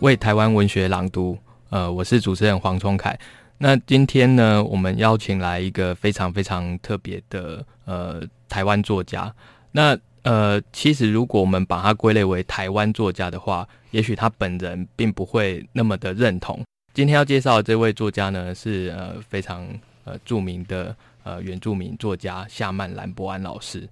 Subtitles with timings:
[0.00, 3.18] 为台湾文学朗读，呃，我是主持人黄崇凯。
[3.58, 9.32] 那今天呢，我们邀请来一个非常非常特别的呃台湾作家。
[9.72, 16.58] 那呃，其实如果我们把他归类为台湾作家的话，也许他本人并不会那么的认同。
[16.94, 19.68] 今天要介绍的这位作家呢，是呃非常
[20.04, 23.86] 呃著名的呃原住民作家夏曼兰博安老师。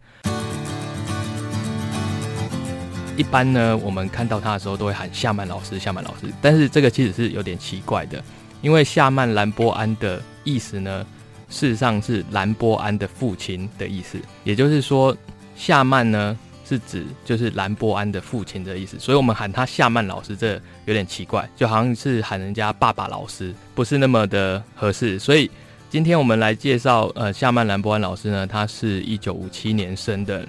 [3.18, 6.32] 一般呢，我们看到他的时候都会喊夏曼老师，夏曼老师。
[6.40, 8.22] 但是这个其实是有点奇怪的，
[8.62, 11.04] 因为夏曼兰波安的意思呢，
[11.50, 14.18] 事实上是兰波安的父亲的意思。
[14.44, 15.16] 也就是说，
[15.56, 18.96] 夏曼呢是指就是兰波安的父亲的意思。
[19.00, 20.52] 所以我们喊他夏曼老师，这
[20.84, 25.18] 有点奇怪，就好像是喊人家爸爸老师，不是那么的合适。
[25.18, 25.50] 所以
[25.90, 30.46] 今天我们来介绍呃夏曼兰波安老师呢，他是一九五七年生的。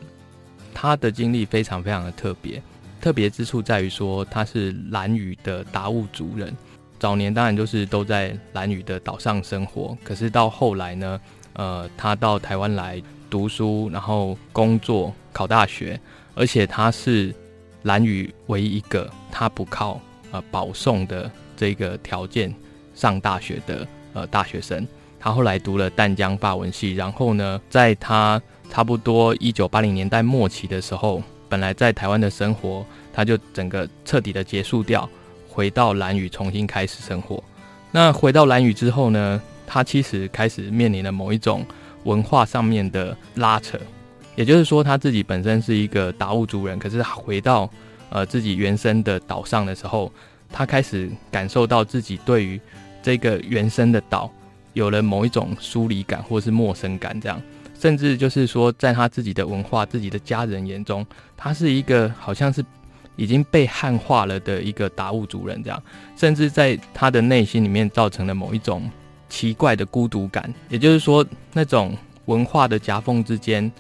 [0.73, 2.61] 他的经历非常非常的特别，
[3.01, 6.55] 特别之处在于说他是兰屿的达悟族人，
[6.99, 11.19] 早年当然就是都在兰屿的岛上生活，可是到后来呢，
[11.53, 15.99] 呃，他到台湾来读书，然后工作、考大学，
[16.35, 17.33] 而且他是
[17.83, 19.99] 兰屿唯一一个他不靠
[20.31, 22.53] 呃保送的这个条件
[22.95, 24.85] 上大学的呃大学生，
[25.19, 35.09] 他后来读了淡江法文系，然后呢，在他差不多一九八零年代末期的时候，本来在台湾的生活，他就整个彻底的结束掉，
[35.49, 37.43] 回到兰屿重新开始生活。
[37.91, 41.65] 那回到兰屿之后呢，他其实开始面临了某一种
[42.03, 43.77] 文化上面的拉扯，
[44.35, 47.67] 也就是说，他自己本身是一个达悟族人，可是回到
[48.11, 50.11] 呃自己原生的岛上的时候，
[50.51, 52.61] 他开始感受到自己对于
[53.01, 54.31] 这个原生的岛
[54.73, 57.41] 有了某一种疏离感或是陌生感，这样。
[57.79, 61.05] 甚至就是说，在他自己的文化、自己的家人眼中，
[61.37, 62.63] 他是一个好像是
[63.15, 65.81] 已经被汉化了的一个达悟族人这样。
[66.17, 68.91] 甚至在他的内心里面，造成了某一种
[69.29, 70.53] 奇怪的孤独感。
[70.67, 73.71] 也就是说，那种文化的夹缝之间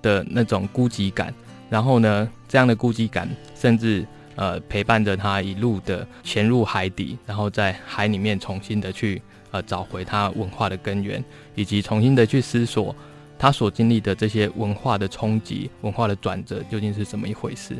[0.00, 1.32] 的那种孤寂感。
[1.68, 9.20] 然后呢，这样的孤寂感，甚至呃陪伴着他一路的潜入海底，然后在海里面重新的去
[9.50, 11.22] 呃找回他文化的根源，
[11.54, 12.96] 以及重新的去思索。
[13.42, 17.74] 他所经历的这些文化的冲击、文化的转折究竟是怎么一回事？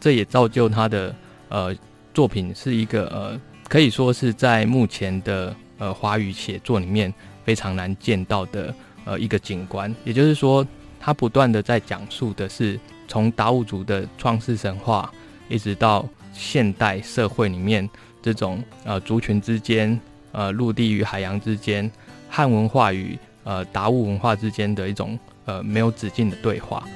[0.00, 1.14] 这也造就他的
[1.50, 1.76] 呃
[2.14, 7.12] 作品是一个呃可以说是在目前的呃华语写作里面
[7.44, 8.74] 非常难见到的
[9.04, 9.94] 呃一个景观。
[10.02, 10.66] 也就是说，
[10.98, 15.12] 他不断的在讲述的是从达悟族的创世神话，
[15.46, 17.86] 一直到现代社会里面
[18.22, 20.00] 这种呃族群之间、
[20.32, 21.92] 呃陆地与海洋之间、
[22.30, 26.86] 汉文化与呃，达悟文化之间的一种呃没有止境的对话。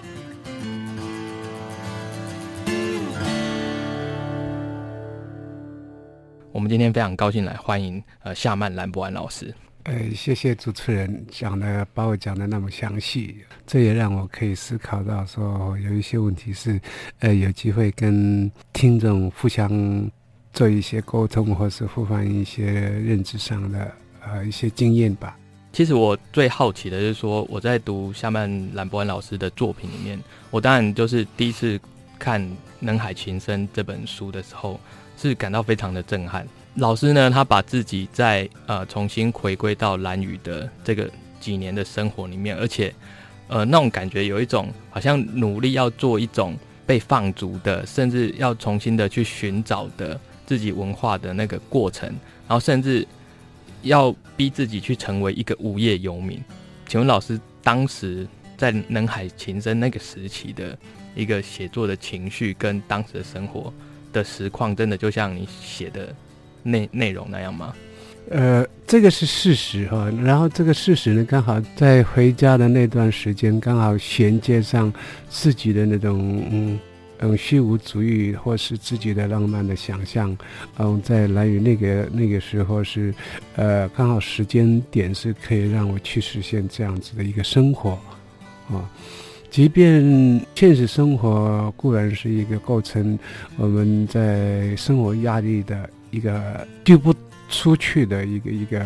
[6.52, 9.54] 我们今天非常高兴来欢迎呃夏曼兰博安老师。
[9.82, 13.36] 呃，谢谢主持人讲的，把我讲的那么详细，
[13.66, 16.80] 这也让我可以思考到说有一些问题是
[17.20, 20.10] 呃有机会跟听众互相
[20.52, 23.92] 做一些沟通，或是互换一些认知上的
[24.26, 25.38] 呃一些经验吧。
[25.76, 30.18] 其实我最好奇的是说，我在读夏曼兰博安老师的作品里面，
[30.50, 31.78] 我当然就是第一次
[32.18, 32.40] 看
[32.80, 34.80] 《能海情深》这本书的时候，
[35.18, 36.48] 是感到非常的震撼。
[36.76, 41.10] 老师呢，他把自己在呃重新回归到兰屿的这个
[41.40, 42.90] 几年的生活里面，而且
[43.46, 46.56] 呃那种感觉有一种好像努力要做一种
[46.86, 52.08] 被放逐的，甚至要重新的去寻找的自己文化的那个过程，
[52.48, 53.06] 然后甚至。
[53.82, 56.42] 要逼自己去成为一个无业游民，
[56.86, 58.26] 请问老师，当时
[58.56, 60.76] 在能海情深那个时期的
[61.14, 63.72] 一个写作的情绪，跟当时的生活
[64.12, 66.14] 的实况，真的就像你写的
[66.62, 67.74] 内内容那样吗？
[68.30, 70.10] 呃，这个是事实哈。
[70.24, 74.92] 然后这个事实呢，刚好在回家的那段时间，刚好衔接上
[75.28, 76.78] 自己的那种嗯。
[77.18, 80.36] 嗯，虚无主义或是自己的浪漫的想象，
[80.78, 83.14] 嗯，在来于那个那个时候是，
[83.54, 87.98] 呃，刚好时间点是可以让我去实现这样子的一个生活，
[88.68, 88.88] 啊，
[89.50, 90.02] 即便
[90.54, 93.18] 现实生活固然是一个构成
[93.56, 97.14] 我们在生活压力的一个丢不
[97.48, 98.84] 出去的一个一个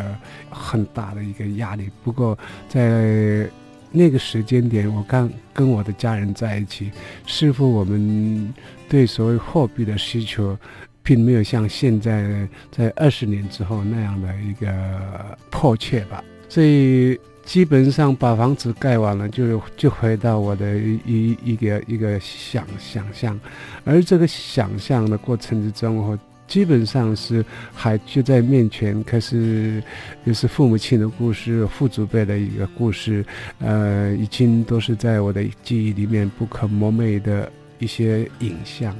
[0.49, 2.37] 很大的一个压力，不过
[2.69, 3.45] 在
[3.91, 6.89] 那个时间点，我刚跟我的家人在一起，
[7.27, 8.53] 似乎我们
[8.87, 10.57] 对所谓货币的需求，
[11.03, 16.23] 并没有像现在在二十年之后那样的一个迫切吧。
[16.47, 23.39] 所以基本上把房子盖完了就，就回到我的一一个一个想想象，
[23.83, 26.17] 而这个想象的过程之中，我。
[26.51, 29.81] 基本上是还就在面前，可是
[30.25, 33.25] 又是父母亲的故事、父祖辈的一个故事，
[33.59, 37.49] 呃，已经都是在我的记忆里面不可磨灭的
[37.79, 38.93] 一些影像。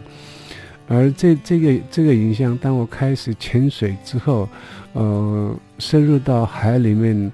[0.87, 4.47] 而这这个这个影像，当我开始潜水之后，
[4.93, 7.29] 呃，深入到海里面，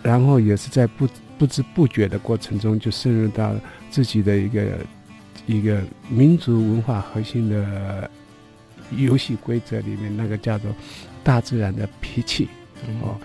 [0.00, 3.52] 然后也是在不不知不觉的过程中，就深入到
[3.90, 4.62] 自己的一个
[5.44, 8.08] 一个民族文化核心的。
[8.96, 10.70] 游戏规则里面那个叫做
[11.22, 12.48] 大自然的脾气，
[13.02, 13.16] 哦，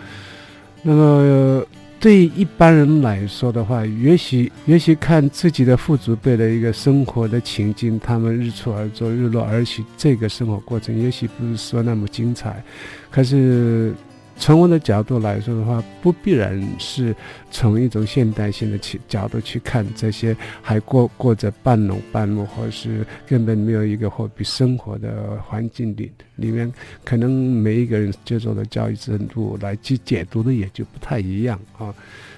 [0.83, 1.65] 那么
[1.99, 12.63] 对一般人来说的话，也许也许看自己的父祖辈的一个生活的情境，他们日出而作，日落而息，这个生活过程也许不是说那么精彩，
[13.09, 13.93] 可是。
[14.39, 17.13] 从我的角度来说的话，不必然是
[17.49, 26.71] 从一种现代性的去角度去看这些还过过着半农半牧，或是根本没有一个货币生活的环境里里面，
[27.03, 31.93] 可能每一个人接受的教育程度来去解读的也就不太一样啊。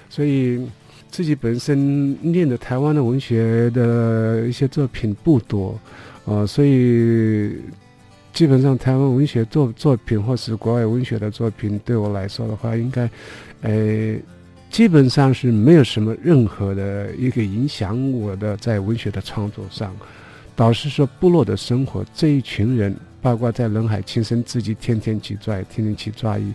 [0.08, 0.66] 所以
[1.10, 5.78] 自己本身念的台湾的文学的一些作品不多，
[6.24, 7.56] 啊，所以。
[8.32, 13.10] 基本上，台湾文学作作品或是国外文学的作品，对我来说的话，应该，
[13.60, 14.16] 呃，
[14.70, 19.94] 基本上是没有什么任何的一个影响我的在文学的创作上。
[20.54, 26.52] 倒是说部落的生活这一群人，包括在人海情深自己天天去抓，天天去抓鱼，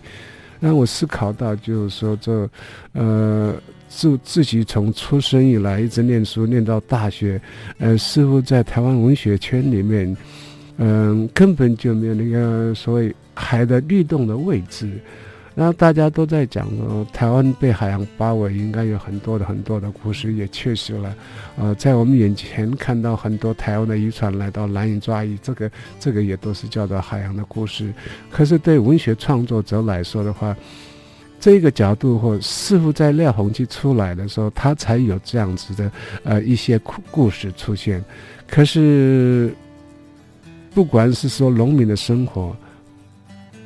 [0.58, 2.48] 让我思考到，就是说这，
[2.94, 3.54] 呃，
[3.88, 7.40] 自自己从出生以来一直念书念到大学，
[7.78, 10.16] 呃，似乎在台湾文学圈里面。
[10.78, 14.90] 嗯，根本就没有那个所谓海的律动的位置，
[15.54, 21.16] 然后大家都在讲说，台湾被海洋包围，应该有很多的很多的故事，也确实了。
[21.56, 27.90] 呃，在我们眼前看到很多台湾的渔船来到兰屿抓鱼，这个这个也都是叫做海洋的故事。
[28.30, 30.54] 可是对文学创作者来说的话，
[31.40, 35.90] 这个角度或似乎在廖鸿基出来的时候，他才有这样子的
[36.22, 38.04] 呃一些故故事出现。
[38.46, 39.54] 可是。
[40.76, 42.54] 不管是说农民的生活，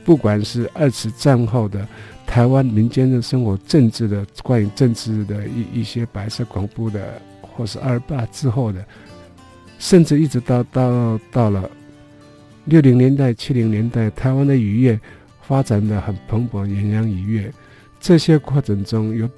[0.04, 1.84] 不管是二次战后的
[2.24, 8.86] 台湾民间的生活、政治的关于政治的一一些白色恐怖的，或是二八之后的，
[9.80, 11.68] 甚至一直到到到了
[12.66, 15.00] 六零年代、七零年代，台湾的渔业
[15.42, 17.52] 发展的很蓬勃，远洋渔业
[17.98, 19.28] 这些过程中有。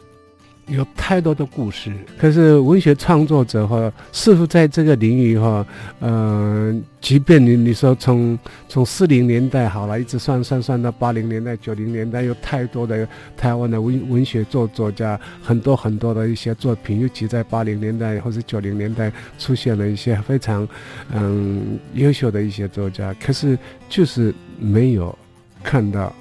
[0.68, 5.66] 有太多的故事，可是文学创作者哈，似乎在这个领域哈，
[5.98, 8.38] 呃，即便你你说从
[8.68, 13.06] 从四零年代好了，一直算算算到八零年代、九零年代，有太多的
[13.36, 20.66] 台湾的文文学作作家，很多很多的一些作品，尤其在八零年代或者九零年代出现了一些非常
[21.12, 25.16] 嗯优秀的一些作家，可是就是没有
[25.62, 26.14] 看到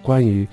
[0.00, 0.48] 关于。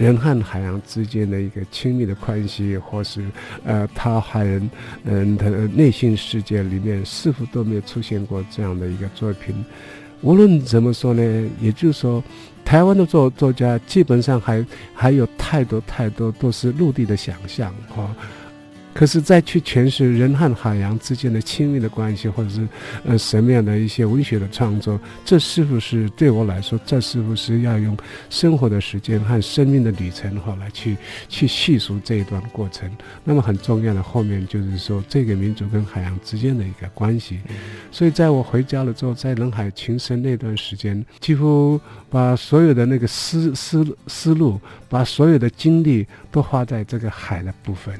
[0.00, 3.22] 人和海洋之间的一个亲密的关系，或是
[3.64, 4.70] 呃，他海人
[5.04, 9.54] 嗯的内心世界里面，似乎都没有出现过这样的一个作品。
[10.22, 12.24] 无论怎么说呢，也就是说，
[12.64, 14.64] 台湾的作作家基本上还
[14.94, 18.16] 还有太多太多都是陆地的想象啊。
[18.92, 22.68] 可是再去诠释人和海洋之间的亲密的关系，或者是
[23.04, 27.96] 呃什么样的一些文学的创作，这是不是对我来说，这是不是要用
[28.28, 30.96] 生活的时间和生命的旅程哈来去
[31.28, 32.90] 去叙述这一段过程？
[33.24, 37.40] 那么很重要的后面就是说这个民族跟海洋之间的一个关系。
[37.90, 47.94] 所以在我回家了之后，在人海情深那段时间，几乎把所有的那个思思思路，把所有的精力都花在这个海的部分。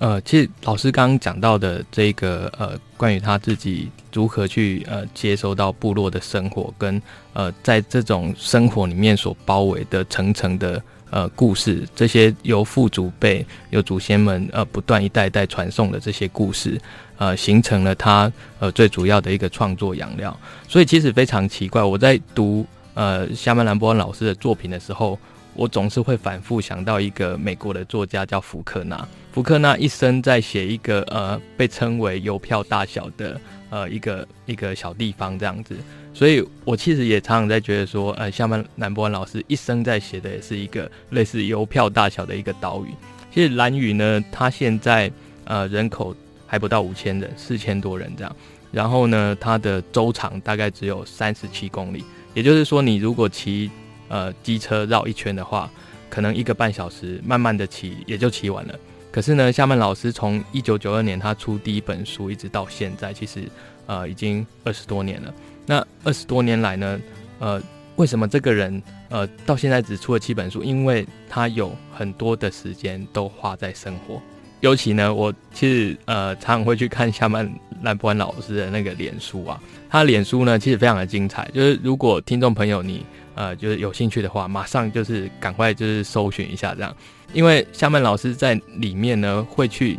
[0.00, 7.00] 呃，其实老师刚刚讲到的这个呃，关于他自己如何去呃接收到部落的生活，跟
[7.34, 16.80] 呃在这种生活里面所包围的层层的呃故事，这些由父祖辈、由祖先们呃不断一代代传送的这些故事，
[17.18, 20.34] 呃，形成了他呃最主要的一个创作养料。
[20.66, 25.18] 所以其实非常奇怪，我在读呃夏曼兰波恩老师的作品的时候。
[25.52, 29.06] 我总是会反复想到一个美国的作家叫福克纳。
[29.32, 35.76] 福克纳一生在写一个呃被称为邮票大小的呃一个一个小地方这样子，
[36.12, 42.88] 所以我其实也常常在觉得说，呃，夏曼兰波安老师一生在写的也是一个类似邮票大小的一个岛屿。
[43.32, 45.10] 其实兰屿呢，它现在
[45.44, 46.14] 呃人口
[46.46, 48.36] 还不到五千人，四千多人这样。
[48.72, 53.70] 然后呢，它的周长大概只有三十七公里，也就是说，你如果骑
[54.08, 55.70] 呃机车绕一圈的话，
[56.08, 58.74] 可能一个半小时，慢慢的骑也就骑完了。
[59.12, 63.42] 可是呢，夏曼老师从一九九二年他出第一本书，一直到现在，其实
[63.86, 65.34] 呃已经二十多年了。
[65.66, 67.00] 那二十多年来呢，
[67.40, 67.60] 呃，
[67.96, 70.62] 为什么这个人呃到现在只出了七本书？
[70.62, 74.20] 因为他有很多的时间都花在生活。
[74.60, 77.50] 尤其呢，我其实呃常常会去看夏曼
[77.82, 81.50] 兰波安老师的那个脸书啊，他脸书呢其实非常的精彩。
[81.52, 83.04] 就是如果听众朋友你
[83.40, 86.94] 呃就是有兴趣的话，马上就是赶快就是搜寻一下这样。
[87.32, 89.98] 因为夏曼老师在里面呢，会去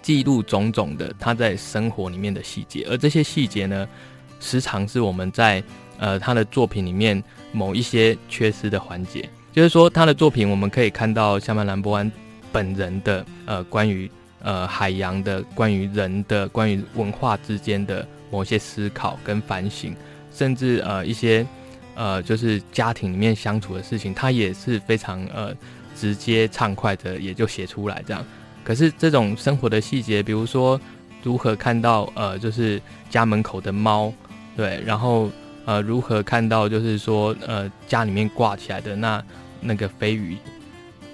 [0.00, 3.86] 记录种种的他在生活里面的细节，而这些细节呢，
[4.40, 5.62] 时常是我们在
[5.98, 7.22] 呃他的作品里面
[7.52, 9.28] 某一些缺失的环节。
[9.52, 12.10] 就是说，他的作品我们可以看到夏曼兰波安
[12.50, 14.10] 本人的呃关于
[14.40, 19.94] 呃海洋的、关于人的、关于文化之间的某些思考跟反省，
[20.32, 21.44] 甚至呃一些
[21.94, 25.54] 呃就是家庭里面相处的事情，他也是非常呃。
[25.96, 28.24] 直接畅快的也就写出来这样，
[28.64, 30.80] 可是这种生活的细节，比如说
[31.22, 32.80] 如何看到呃，就是
[33.10, 34.10] 家门口的猫，
[34.56, 35.30] 对，然后
[35.66, 39.22] 呃如何看到就是说呃家里面挂起来的那
[39.60, 40.38] 那个飞鱼，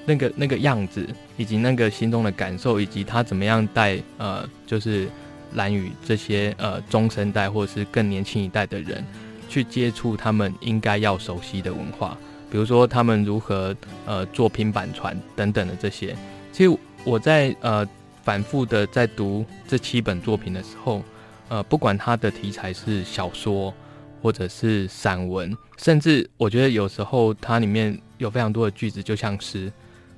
[0.04, 1.04] 那个那个样子，
[1.37, 5.09] 以及那个心中的感受，以及他怎么样带呃就是
[5.54, 9.04] 蓝雨这些呃中生代或者是更年轻一代的人
[9.49, 12.17] 去接触他们应该要熟悉的文化。
[12.50, 13.75] 比如说他们如何
[14.05, 16.17] 呃做平板船等等的这些，
[16.53, 17.87] 其实我在呃
[18.23, 21.03] 反复的在读这七本作品的时候，
[21.49, 23.75] 呃不管它的题材是小说
[24.23, 29.71] 或者是散文，甚至我觉得有时候它里面有非常多的句子就像诗。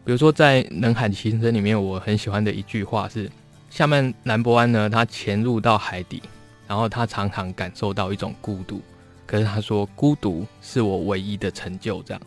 [0.05, 3.31] 比如说在《能喊其声》里面，我很喜欢的一句话是：
[3.69, 6.23] 下面兰波安呢，他潜入到海底，
[6.67, 8.81] 然后他常常感受到一种孤独。
[9.29, 12.23] 可是他说，孤独是我唯一的成就，这样。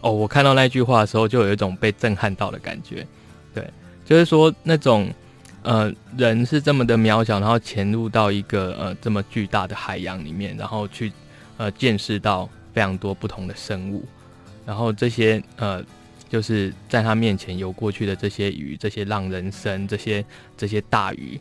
[0.00, 3.04] 哦，我看到那句话的时候，就有一种被震撼到的感觉。
[3.52, 3.68] 对，
[4.04, 5.12] 就是说那种，
[5.62, 11.12] 呃，人是这么的渺小，然后潜入到一个呃这么巨大的海洋里面，然后去
[11.56, 14.04] 呃见识到非常多不同的生物，
[14.64, 15.82] 然后这些呃
[16.28, 20.24] 就是在他面前游过去的这些鱼，这些浪人生，这些
[20.56, 21.40] 这些大鱼，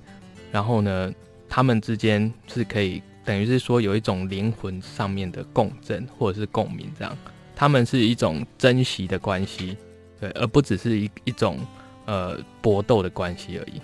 [0.51, 1.13] 然后呢，
[1.47, 2.99] 他们之间是可以。
[3.25, 7.17] 等于是说有一种灵魂上面的共振或者是共鸣，这样，
[7.55, 9.77] 他们是一种珍惜的关系，
[10.19, 11.57] 对，而不只是一一种
[12.05, 13.81] 呃搏斗的关系而已。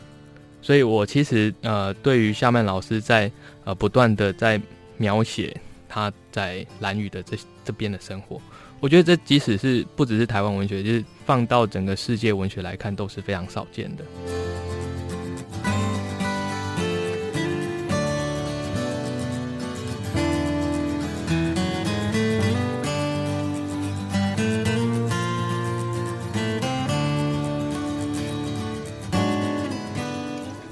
[0.61, 3.31] 所以我其实呃对于夏曼老师在
[3.63, 4.61] 呃不断的在
[4.97, 5.55] 描写
[5.87, 8.41] 他在兰屿的这这边的生活，
[8.81, 14.03] 我觉得这即使是不只是台湾文学，就是放到整个世界文学来看都是非常少见的。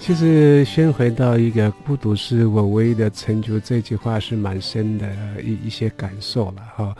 [0.07, 5.05] 其实，先回到一个“孤独是我唯一的成就”这句话是蛮深的
[5.43, 6.95] 一一些感受了哈。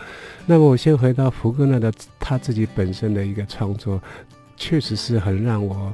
[0.46, 4.04] 那么，我先回到福克纳的他自己本身的一个创作，
[4.58, 5.94] 确实是很让我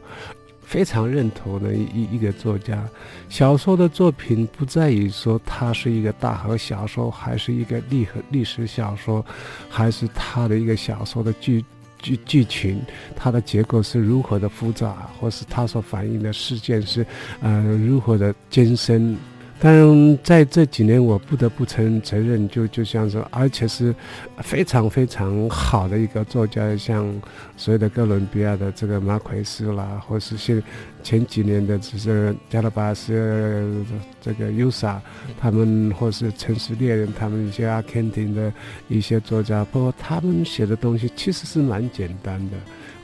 [0.64, 2.84] 非常认同的一一一个作家。
[3.30, 9.24] 小说的作品不在于说他是一个大河小说，还是一个历和历史小说，
[9.70, 11.64] 还是他的一个小说的剧。
[12.04, 12.80] 剧剧情，
[13.16, 17.04] 它的结构是如何的复杂，或是它所反映的事件是，
[17.42, 19.18] 呃，如何的艰深。
[19.60, 23.96] 但在这几年，我不得不承承认，就就像说，而且是
[24.40, 27.10] 非常非常好的一个作家，像
[27.56, 30.62] 所谓的哥伦比亚的这个马奎斯啦，或是现
[31.04, 33.86] 前几年的这是加拉巴斯
[34.22, 35.02] 这个尤萨，
[35.40, 38.52] 他们或是城市猎人，他们一些阿根廷的
[38.88, 42.58] 一些作家，包括他们写的东西，其实是蛮简单的。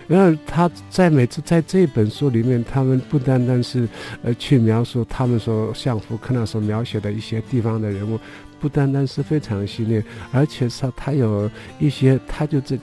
[0.08, 3.88] 然后他在每次在这本书里面，他们不单单是
[4.24, 8.20] 呃去描述他们所像福克纳所描写的一些地方的人物，
[8.60, 10.02] 不单单是非常细腻，
[10.32, 12.76] 而且他他有一些，他就这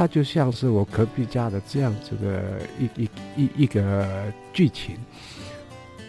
[0.00, 4.96] 他就像是我隔壁家的这样子的一一一一个剧情。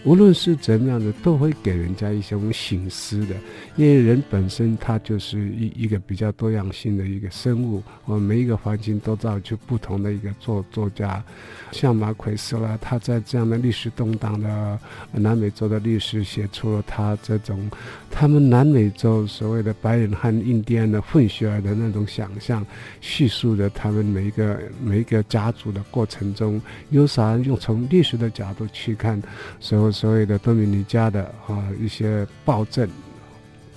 [0.04, 3.36] 无论是怎么样的，都会给人家一种醒思的。
[3.76, 11.24] 因为人本身他就是一一个比较多样性的一个生物，我们每一个环境都造就不同的一个作作家。
[11.72, 14.80] 像马奎斯啦，他在这样的历史动荡的
[15.12, 17.70] 南美洲的历史，写出了他这种
[18.10, 22.66] 他们南美洲所谓的白人和印第安的混血儿的那种想象，
[23.00, 29.22] 叙述着他们每一个每一个家族的过程中，有啥用从历史的角度去看，
[29.60, 32.88] 所所谓的多米尼加的啊一些暴政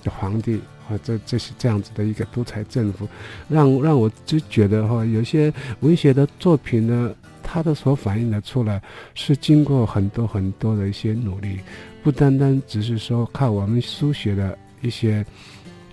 [0.03, 3.07] 的皇帝啊，这这是这样子的一个独裁政府，
[3.49, 7.13] 让让我就觉得哈，有些文学的作品呢。
[7.47, 8.81] 它的所反映的出来，
[9.13, 11.59] 是经过很多很多的一些努力，
[12.03, 15.23] 不单单只是说靠我们书写的一些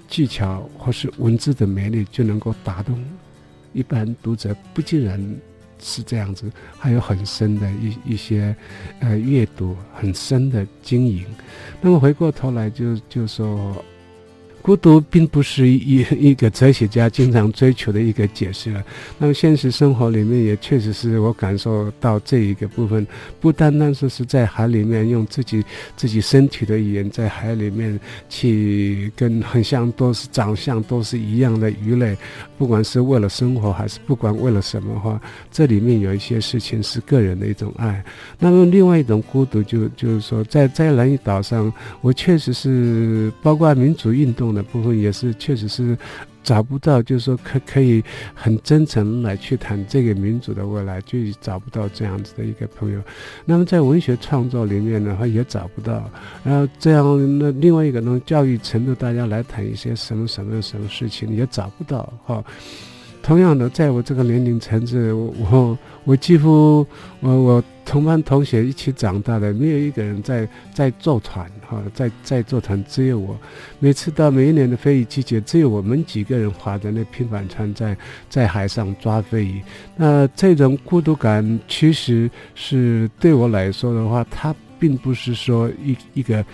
[0.08, 2.98] 技巧或是文字的魅力就能够打动
[3.74, 5.22] 一般读者，不尽然
[5.82, 8.56] 是这样子，还有很深的一一些
[9.00, 11.26] 呃阅读，很深的经营。
[11.80, 13.84] 那么回过头来就就说。
[14.62, 18.80] 孤独并不是一一个哲学家经常追求的一个解释了。
[19.18, 23.04] 那么现实生活里面也确实是我感受到这一个部分，
[23.40, 25.64] 不单单说是在海里面用自己
[25.96, 32.16] 自己身体的语言在海里面去跟很像都是长相都是一样的鱼类，
[32.56, 38.00] 不管是为了生活还是不管为了什么话，这里面有一些事情是个人的一种爱。
[38.38, 44.51] 那么另外一种孤独就就是说在在兰屿岛上，我确实是包括民主运动。
[44.54, 45.96] 的部分也是，确实是
[46.42, 48.02] 找不到，就是说可可以
[48.34, 53.00] 很真诚来去谈这个民族的未来，就找不到这样子的一个朋友。
[53.44, 56.10] 那么在文学创作里面的话，也找不到。
[56.42, 62.44] 然后这样，那另外一个呢，教育程度，大家来谈一些什么什么什么事情，也找不到哈。
[63.22, 66.84] 同样的，在我这个年龄层次，我我几乎
[67.20, 73.38] 我我同班同学一起长大的，没有一个人在在坐船哈，在在坐船，只有我。
[73.78, 77.96] 每次到每一年的飞鱼季节，只有我们几个人划着那平板船在
[78.30, 79.60] 在海上抓飞鱼。
[79.96, 86.44] 那这种孤独感，其实是对我来说的话，它并不是说一一个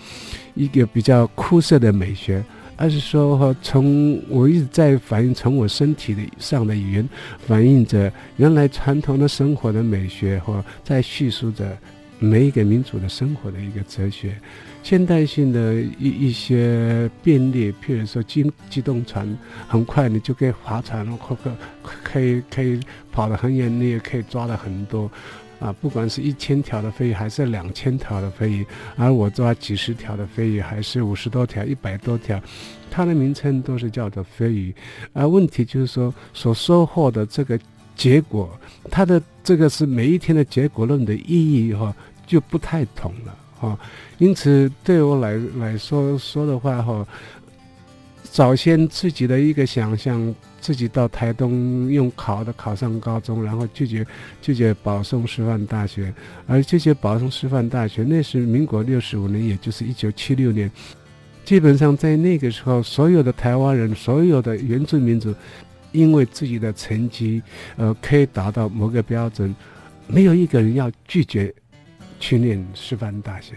[0.54, 2.44] 一个比较枯涩的美学。
[2.78, 7.08] 而是说，哈，从我一直在反映，从我身体的上的语言，
[7.44, 11.76] 反映着原来传统的生活的美学，或在叙述着
[12.20, 14.38] 每一个民族的生活的一个哲学。
[14.84, 19.36] 现代性的一一些便利，譬如说机机动船，
[19.66, 21.50] 很快你就可以划船，或可
[21.82, 22.78] 可以可以
[23.10, 25.10] 跑得很远，你也可以抓得很多。
[25.58, 28.66] 啊，不管是一千条的飞鱼，还是两千条的飞鱼，
[28.96, 32.40] 而我抓几十条的飞鱼，还是五十多条、一百多条，
[32.90, 34.74] 它的名称都是叫做飞鱼。
[35.12, 37.58] 而问题就是说，所收获的这个
[37.96, 38.48] 结果，
[38.90, 41.94] 它的这个是每一天的结果论的意义哈，
[42.26, 43.78] 就不太同了哈。
[44.18, 47.06] 因此，对我来来说说的话哈。
[48.30, 54.06] 早先自己的一个想象，自己到台东用考的考上高中，然后拒绝
[54.40, 56.12] 拒绝保送师范大学，
[56.46, 60.70] 而拒绝保送师范大学，那是民国六十五年，也就是一九七六年。
[61.44, 65.34] 基本上在那个时候，所有的台湾人，所有的原住民族，
[65.92, 67.42] 因为自己的成绩，
[67.76, 69.54] 呃，可以达到某个标准，
[70.06, 71.52] 没有一个人要拒绝
[72.20, 73.54] 去念师范大学。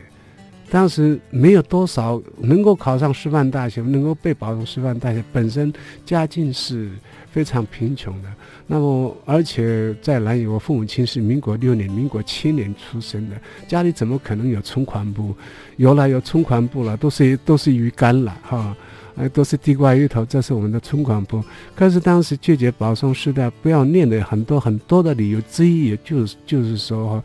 [0.71, 5.71] 当时没有多少能够考上师范大学，能够被保送师范大学，本身
[6.05, 6.89] 家境是
[7.29, 8.29] 非常贫穷的。
[8.67, 13.35] 那么，而且在兰屿，我父母亲是民国六年、民国七年出生的，
[13.67, 15.35] 家里怎么可能有存款簿？
[15.75, 18.73] 有了有存款簿了，都是都是鱼干了哈，
[19.17, 21.43] 呃，都是地瓜鱼头，这是我们的存款簿。
[21.75, 27.21] 可是当时拒绝保送师的不要念的很多很多的理由之一，也就是就是说。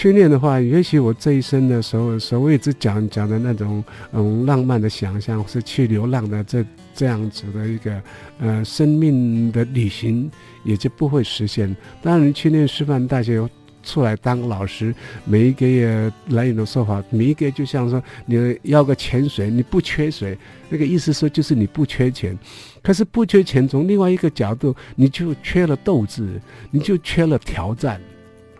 [0.00, 3.82] 去念的话，也许我这一生的时候，所谓只讲讲的那种
[4.12, 8.00] 嗯浪漫的想象，是去流浪的这这样子的一个
[8.38, 10.30] 呃生命的旅行，
[10.62, 11.76] 也就不会实现。
[12.00, 13.44] 当然，去念师范大学
[13.82, 22.38] 出来当老师，每一个月来一种说法，每一个就像说你要个钱水，你不缺水，那个意思说就是你不缺钱。
[22.84, 28.00] 可是不缺钱，从另外一个角度，你就缺了斗志，你就缺了挑战。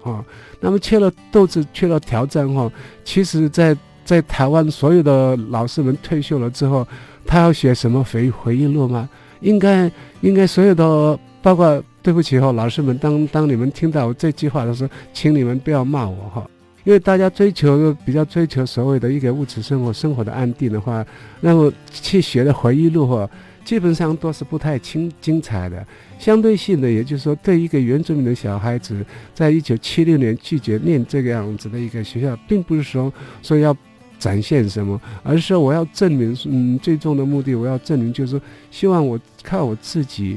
[0.08, 0.24] 哦，
[0.60, 2.70] 那么缺了斗志，缺了挑战哈。
[3.04, 6.86] 其实在，在在台湾所有的老师们退休了之后，
[7.26, 9.08] 他要写什么回回忆录吗？
[9.40, 9.90] 应该
[10.22, 16.50] 应该所有的，包括对不起哈，老师们，当当你们听到我这句话的时候，请你们不要骂我哈，
[16.84, 21.04] 因为大家追求比较追求所谓的一个物质生活生活的安定的话，
[21.40, 23.28] 那么去写的回忆录哈。
[23.64, 25.86] 基本上都是不太精精彩的。
[26.18, 33.76] 相对性的，也就是说，对一个原住民的小孩子，在一九七六年拒绝念这个样子的一个学校，并不是说说要
[34.18, 40.36] 展现什么，而是说我要证明，嗯，最终的目的我要证明就是说，希望我靠我自己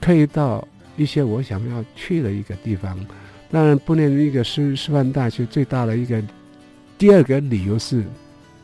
[0.00, 2.98] 可以到一些我想要去的一个地方。
[3.50, 6.22] 当然，不念一个师师范大学最大的一个
[6.96, 8.04] 第二个理由是，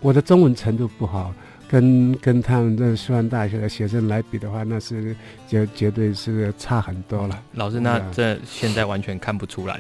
[0.00, 1.34] 我的中文程度不好。
[1.68, 5.14] 跟跟他们这师范大学的学生来比的话，那是
[5.48, 7.42] 绝绝对是差很多了。
[7.52, 9.78] 老师，那这现在完全看不出来。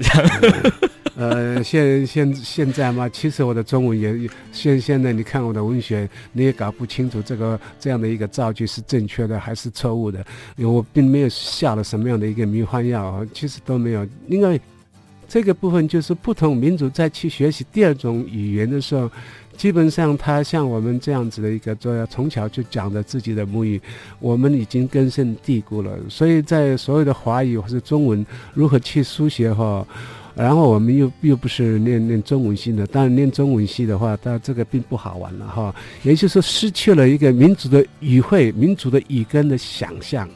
[1.14, 10.22] 呃，现现现在嘛，其实我的中文也现现在你看我的文学，你也搞不清楚这个这样的一个造句是正确的还是错误的，
[10.56, 14.06] 因为我并没有下了什么样的一个迷幻药，其实都没有。
[14.28, 14.60] 因为
[15.28, 19.10] 这个部分就是不同民族在去学习第二种语言的时候。
[19.56, 23.80] 基本上，他像我们这样子的一个，就要从小就讲着自己的母语，
[24.20, 25.98] 我们已经根深蒂固了。
[26.10, 29.82] 所以在所有的华语或者中文如何去书写哈，
[30.34, 35.74] 然后我们又又不是念念中文系的，当然念中文系的话，但这个并不好玩了哈。
[36.02, 40.28] 也就是说，失去了一个民族的语汇、民族的语根的想象，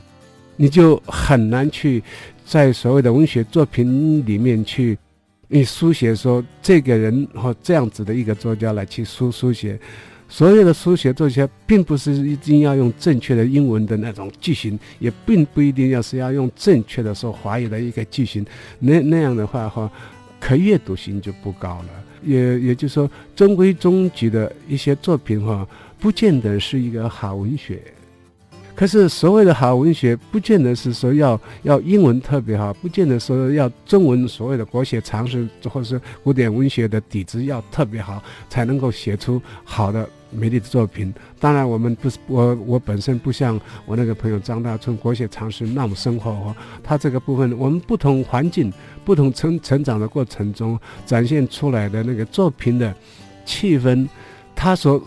[0.57, 2.03] 你就很难去
[2.51, 4.99] 在所谓的文学作品里面去。
[5.47, 9.79] 你书写说这个人或这样子的一个作家来去书书写，
[10.29, 18.45] 所有的书写作家并不是一定要用正确的英文的那种句型，也并不一定要是要用正确的说华语的一个句型，
[18.81, 19.89] 那那样的话哈，
[20.41, 21.89] 可阅读性就不高了。
[22.25, 25.65] 也也就是说，中规中矩的一些作品哈，
[26.01, 27.81] 不见得是一个好文学。
[28.81, 41.13] 可是所谓的好文学，不见得是说要要英文特别好，不见得说要中文所谓的国学常识或者是古典文学的底子要特别好，才能够写出好的美丽的作品。
[41.39, 48.73] 当然，我们不是我我本身不像我那个朋友张大春国学常识那么深厚哈，他这个部分我们不同环境、
[49.05, 52.95] 不同成成长的过程中展现出来的那个作品的
[53.45, 54.09] 气氛。
[54.57, 55.03] 他所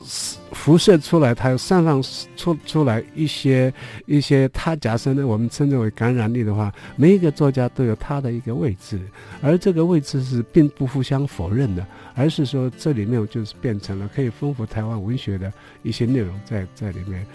[0.64, 2.02] 辐射出来，它散放
[2.38, 3.72] 出出来一些
[4.06, 8.98] 一些，它假设呢，我们称之为感染力的话，每一个作家都有他的一个位置，
[9.42, 17.28] 而这个位置是并不互相否认的，而是说这里面就是变成了可以丰富台湾文学的一些内容在在里面。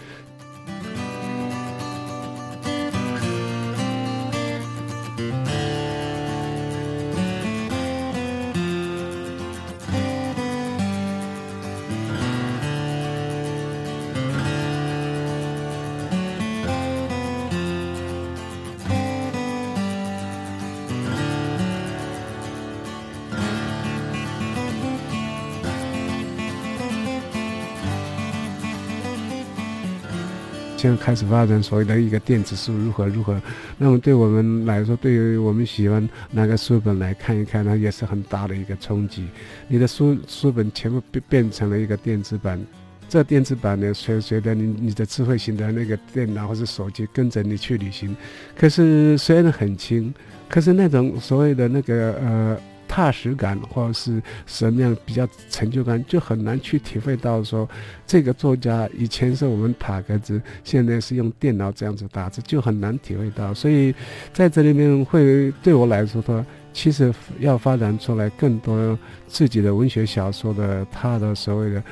[30.78, 33.42] 现在开始发展所谓的一个电子书如何如何，
[33.78, 39.26] 那么对我们来说，对于我们喜欢拿个书本来看一看，那也是很大的一个冲击。
[39.66, 42.64] 你的书书本全部变变成了一个电子版，
[43.08, 48.16] 这电子版呢，随随着你你的智慧型的那个电脑或者手机跟着你去旅行，
[48.56, 50.14] 可是虽然很轻，
[50.48, 52.56] 可是那种所谓的那个呃。
[52.88, 57.68] 踏实感，或者是什么样比较成就感，就很难去体会到说，
[58.07, 63.53] 这个作家以前是我们打格子，现在是用电脑这样子打字，就很难体会到。
[63.53, 63.94] 所以
[64.33, 71.83] 在这里面会对我来说，说其实要发展出来更多自己的文学小说的，它的所谓的，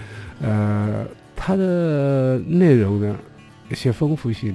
[0.41, 1.07] 呃，
[1.37, 3.17] 它的内容呢
[3.71, 4.55] 一些丰富性。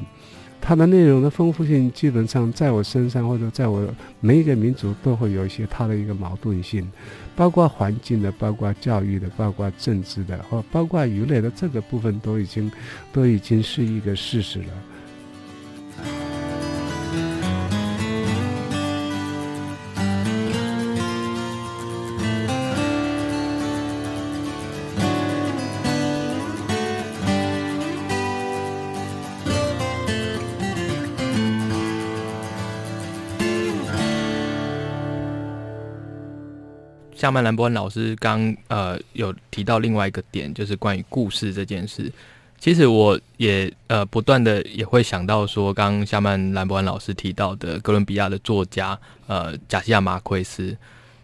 [0.61, 3.85] 它的内容的丰富性，基本上在我身上或者在我
[4.19, 6.87] 每一个民族都会有一些它的一个矛盾性，
[7.35, 12.71] 包括环境的，包括教育的，包括政治的，或包括娱乐的这个部分都已经
[13.11, 14.67] 都已经是一个事实了。
[37.21, 42.11] 夏曼兰博恩老师刚呃有提到另外一个点，就是关于故事这件事。
[42.57, 50.75] 其实我也呃不断的也会想到说，刚刚夏曼兰博恩老师提到的哥伦比亚的作家呃贾西亚马奎斯，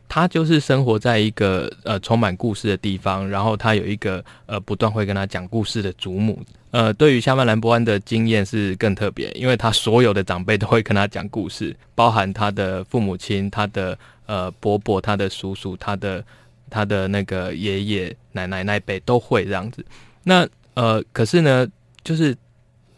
[0.07, 6.39] 他就是生活在一个呃充满故事的地方，然后他有一个呃不断会跟他讲故事的祖母。
[6.69, 13.97] 呃，对于夏曼兰博恩的经验是更特别，因为他所有的长辈都会跟他讲故事，包含他的父母亲、他的。
[14.27, 16.23] 呃，伯伯、他的叔叔、他的
[16.69, 19.83] 他的那个爷爷奶奶那辈都会这样子。
[20.21, 21.67] 那呃，可是呢，
[22.03, 22.37] 就是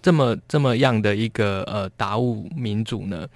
[0.02, 3.28] 这么这么样的一个呃达悟民族呢，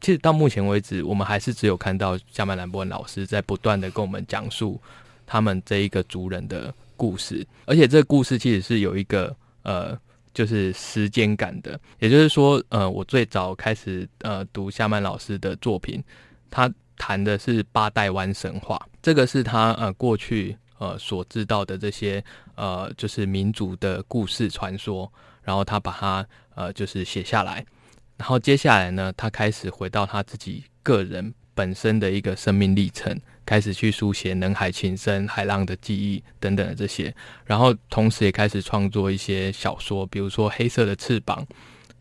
[0.00, 4.80] 其实到目前为止，我们还是只有看到夏曼兰波恩老师在不断的跟我们讲述
[5.26, 9.98] 他们这一个族人的故事，而且这个故事其实是有一个呃，
[10.32, 11.78] 就是时间感的。
[11.98, 16.02] 也就是说，呃，我最早开始呃读夏曼老师的作品，
[16.50, 22.24] 他谈的是八代湾神话，这个是他呃过去呃所知道的这些
[22.54, 25.12] 呃就是民族的故事传说。
[25.44, 26.24] 然后他把它
[26.54, 27.66] 呃，就是写下来。
[28.16, 37.12] 然后接下来呢，他开始回到他自己个人本身的一个生命历程，开始去书写人海情深、海浪的记忆等等的这些。
[37.44, 41.44] 然后同时也开始创作一些小说，比如说《黑色的翅膀》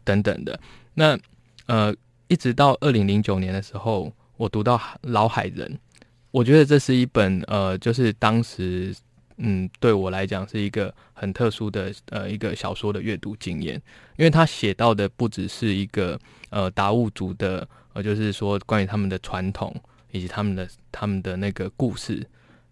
[0.04, 0.60] 等等的。
[0.93, 1.17] 那
[1.65, 1.91] 呃，
[2.27, 5.69] 一直到二零零九年的时候，我读到《老海人》，
[6.32, 8.95] 我觉得这是一本呃，就是当时。
[9.43, 13.73] 嗯，对我来讲是一个很特殊的呃一个小说的阅读经验，
[14.15, 16.19] 因为他写到的不只是一个
[16.51, 19.75] 呃达悟族的呃，就是说关于他们的传统
[20.12, 22.23] 以及他们的他们的那个故事，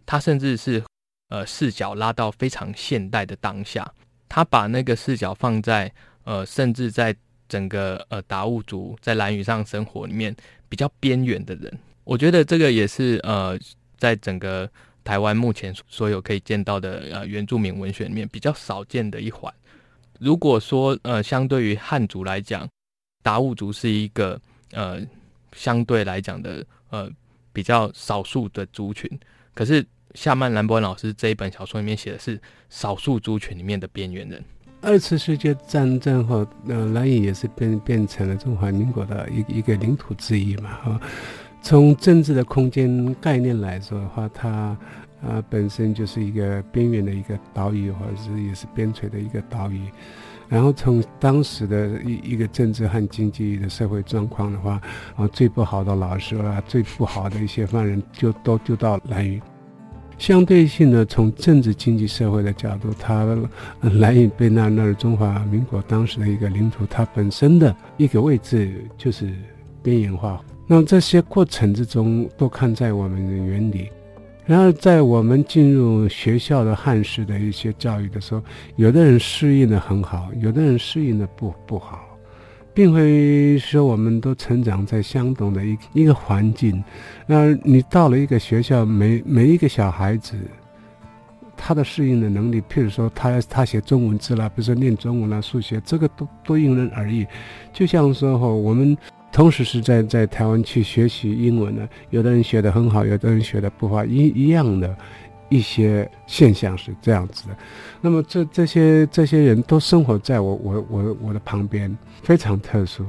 [0.05, 0.83] 他甚至是
[1.29, 3.91] 呃视角拉到非常现代的当下，
[4.27, 5.91] 他把那个视角放在
[6.23, 7.15] 呃甚至在
[7.47, 10.35] 整个呃达悟族在兰屿上生活里面
[10.69, 13.59] 比较边缘的人，我觉得这个也是呃
[13.97, 14.69] 在整个。
[15.01, 19.51] 台湾目前所有可以见到的呃原住民文学里面比较少见的一环。
[20.19, 22.69] 如果说呃相对于汉族来讲，
[23.23, 24.39] 达悟族是一个
[24.71, 25.01] 呃
[25.53, 27.09] 相对来讲的呃
[27.51, 29.09] 比较少数的族群，
[29.55, 34.43] 可是夏曼兰博恩老师这一本小说里面写的是少数族群里面的边缘人。
[34.81, 41.01] 二次世界战争后，呃兰屿也是变变成了中华民国的一一个领土之一嘛，哈。
[41.61, 44.77] 从政治的空间概念来说的话，它、
[45.21, 49.81] 呃、本身就是一个边缘的一个岛屿，或者是也是边陲的一个岛屿。
[50.47, 54.81] 然后从当时的一一个政治和经济的社会状况的话，
[55.17, 59.41] 啊最不好的老师啊，最不好的一些犯人就都丢到兰屿。
[60.19, 63.25] 相对性的，从政治经济社会的角度，它
[63.81, 69.33] 兰屿被纳入中华民国当时的一个领土，它本身的一个位置就是
[69.81, 70.39] 边缘化。
[70.67, 73.89] 那这些过程之中都看在我们的眼里，
[74.45, 78.43] 然而在我们进入学校的汉式的一些教育的时候，
[78.75, 82.08] 有的人适应的很好，有的人适应的不不好，
[82.79, 86.81] 并非说我们都成长在相同的一一个环境。
[87.27, 90.37] 那你到了一个学校，每每一个小孩子，
[91.57, 97.27] 他的适应的能力，譬如说他他写中文字啦，比如说念中文啦、数学，这个都都因人而异。
[97.73, 98.97] 就像说哈，我们。
[99.31, 104.97] 同时是在在台湾去学习英文呢，有的人学得很好，有的人学得不好，一一样的，
[105.49, 107.57] 一些现象是这样子的。
[108.01, 113.05] 那么这这些这些人都生活在我我我我的旁边，非常特殊。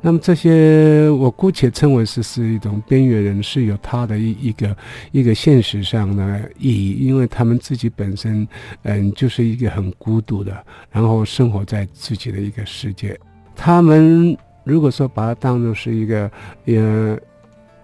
[0.00, 4.76] 那么这些我姑且称为是是一种边缘人，是有他的一一个
[5.12, 8.46] 一个现实上的意义，因为他们自己本身
[8.84, 13.18] 嗯就是一个很孤独的，然后生活在自己的一个世界，
[13.54, 14.36] 他们。
[14.62, 16.30] 如果说把它当作是一个，
[16.66, 17.18] 呃，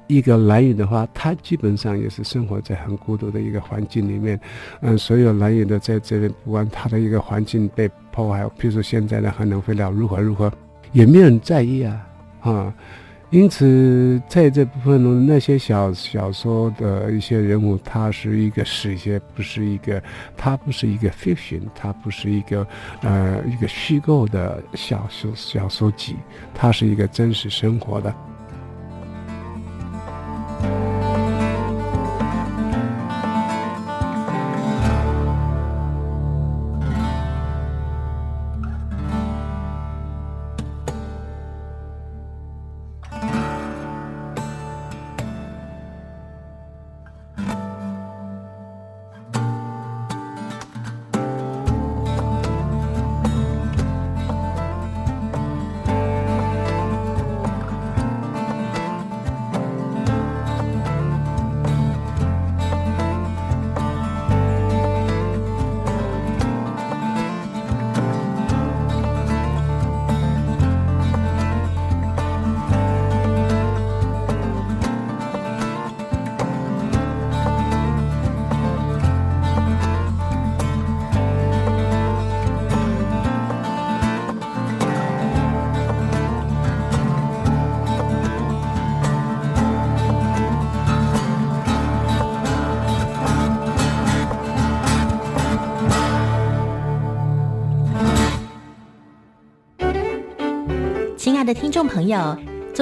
[0.06, 4.38] 一个兰屿的话，他基本上也是生活在很孤独的一个环境里面。
[4.80, 10.52] 嗯，所有兰屿的在这边，不管他的一个环境被破坏，比如说现在的核能废料如何如何，
[10.92, 12.06] 也没有人在意啊，
[12.40, 12.74] 啊。
[13.30, 20.00] 因此，在这部分中，那些小小说的一些人物，他是一个史学，不是一个，
[20.36, 22.64] 他不是一个 fiction，他不是一个，
[23.02, 26.14] 呃，一个虚构的小说小说集，
[26.54, 28.14] 他是一个真实生活的。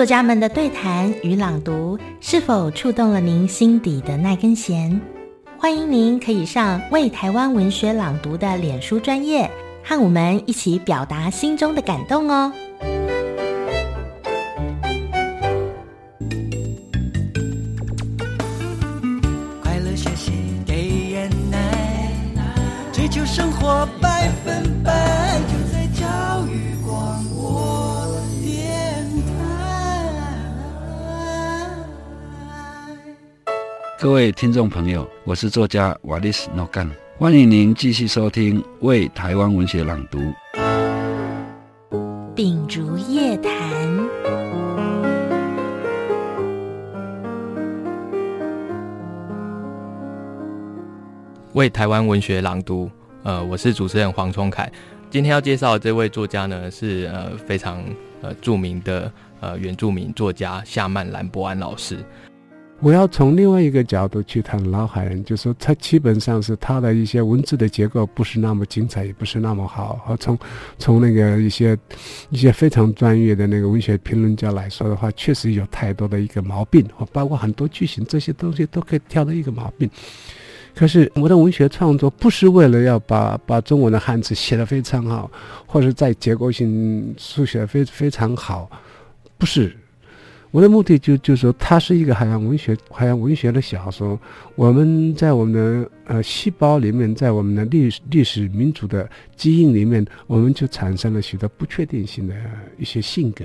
[0.05, 5.01] 作家们的对谈与朗读是否触动了您心底的那根弦？
[5.57, 9.51] 欢迎您可以上为台湾文学朗读的脸书专业，
[9.83, 12.53] 和我们一起表达心中的感动哦。
[34.15, 40.21] 位听众朋友，我是作家瓦利斯诺干，欢迎您继续收听《为台湾文学朗读》。
[42.33, 43.53] 秉烛夜谈，
[51.55, 52.89] 为台湾文学朗读。
[53.25, 54.71] 呃，我是主持人黄聪凯。
[55.11, 57.83] 今天要介绍的这位作家呢，是呃非常
[58.23, 61.99] 呃著名的呃原住民作家夏曼兰博安老师。
[62.81, 69.95] 我要从另外一个角度去谈老海人，就说他基本上是他的一些文字的结构不是那么精彩，也不是那么好。
[70.05, 70.39] 和从
[70.79, 71.79] 从那个一些
[72.29, 79.89] 一些非常专业的那个文学评论家来说的话，确实有太多的一个毛病，包括很多句型这些东西都可以挑的一个毛病。
[80.75, 85.31] 可是我的文学创作不是为了要把把中文的汉字写得非常好，
[85.65, 88.69] 或者在结构性书写非非常好，
[89.39, 89.75] 不是。
[90.55, 94.17] 我的目的就就是说，它是一个海洋文学，海洋文学的小说。
[94.55, 102.37] 我们在我们的呃细胞里面，在我们的历史历史民族的基因里面，我们就产生了许多不确定性的
[102.79, 103.45] 一些性格。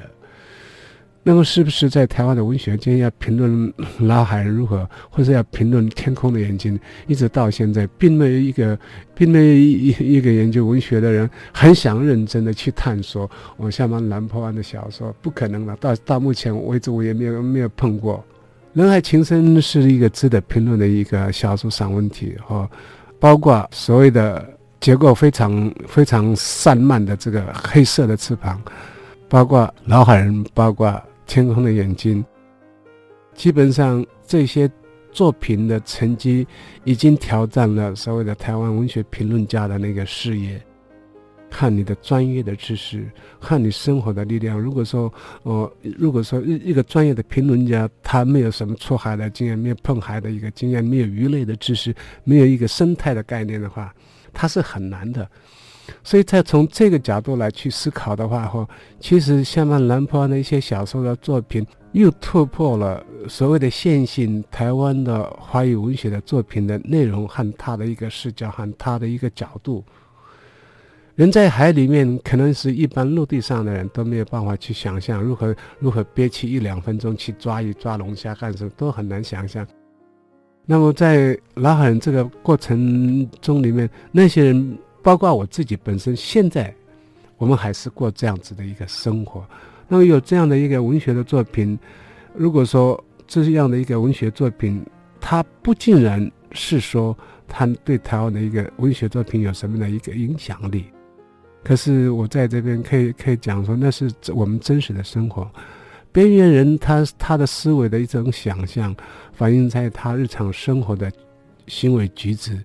[1.21, 8.79] 那么，是不是在台湾的文学界要评论老海如何，或者要评论天空的眼睛，一直到现在，并没有一个，
[9.13, 15.75] 并没有一一个研究文学的人很想认真的去探索我夏曼兰波安的小说，不可能了。
[15.75, 18.23] 到到目前为止，我也没有没有碰过。
[18.73, 22.67] 人海情深是一个值得评论的一个小说散文体，哈，
[23.19, 28.59] 包括所谓的结构非常非常散漫的这个黑色的翅膀，
[29.27, 30.99] 包括老海人，包括。
[31.29, 32.25] 天空的眼睛，
[33.35, 34.67] 基本上这些
[35.11, 36.45] 作品的成绩
[36.85, 40.59] 已经挑战了所谓的台湾文学评论家的那个视野。
[41.51, 43.07] 看你的专业的知识，
[43.39, 44.59] 看你生活的力量。
[44.59, 45.11] 如果说，
[45.43, 53.93] 哦，如果说一一个专业的评论家，他没有什么出海的经验，没有碰海的一个经验，没有鱼类的知识，没有一个生态的概念的话，
[54.33, 55.29] 他是很难的。
[56.01, 58.67] 所以，再从这个角度来去思考的话，哈，
[58.99, 69.83] 其实像曼兰波安的一些小说的作品，又突破了所谓的线性台湾的华语文学的作品的内容和他的一个视角和他的一个角度。
[71.15, 79.67] 人在海里面，可能是一般陆地上的人都没有办法去想象如何如何憋气一两分钟去抓鱼、抓龙虾干什么，都很难想象。
[80.65, 84.77] 那么，在老海人这个过程中里面，那些人。
[85.01, 86.73] 包括我自己本身，现在
[87.37, 89.45] 我们还是过这样子的一个生活。
[89.87, 91.77] 那么有这样的一个文学的作品，
[92.35, 94.85] 如果说这样的一个文学作品，
[95.19, 100.85] 它不尽然是说它对台湾的一个文学作品有什么的一个影响力，
[101.63, 105.49] 可是我在这边可以可以讲说，那是我们真实的生活。
[106.11, 108.95] 边缘人他他的思维的一种想象，
[109.31, 111.11] 反映在他日常生活的
[111.67, 112.63] 行为举止。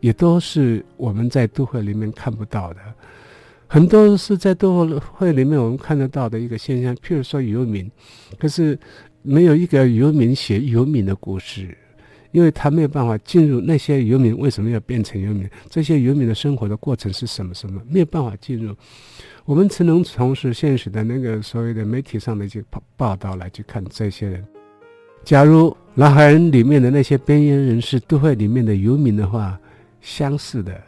[0.00, 2.80] 也都是我们在都会里面看不到的，
[3.66, 6.94] 很多是在都会里面我们看得到的一个现象。
[6.96, 7.88] 譬如说游民，
[8.38, 8.78] 可是
[9.22, 11.76] 没有一个游民写游民的故事，
[12.32, 18.74] 因为他没有办法进入那些游民为什么要变成游民，这些游民的生活的过程是什么什么，没有办法进入。
[19.44, 24.44] 我们只能从事现实的那个所谓的媒体上的一些报报道来去看这些人。
[25.24, 29.60] 假如南海人里面的那些边缘人是都会里面的游民的话。
[30.00, 30.80] 相似的，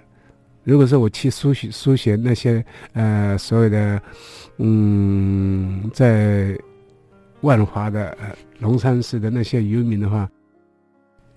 [0.64, 4.00] 如果说我去书写书写那些呃所谓的
[4.58, 6.58] 嗯在
[7.40, 10.28] 万华的呃龙山寺的那些游民的话，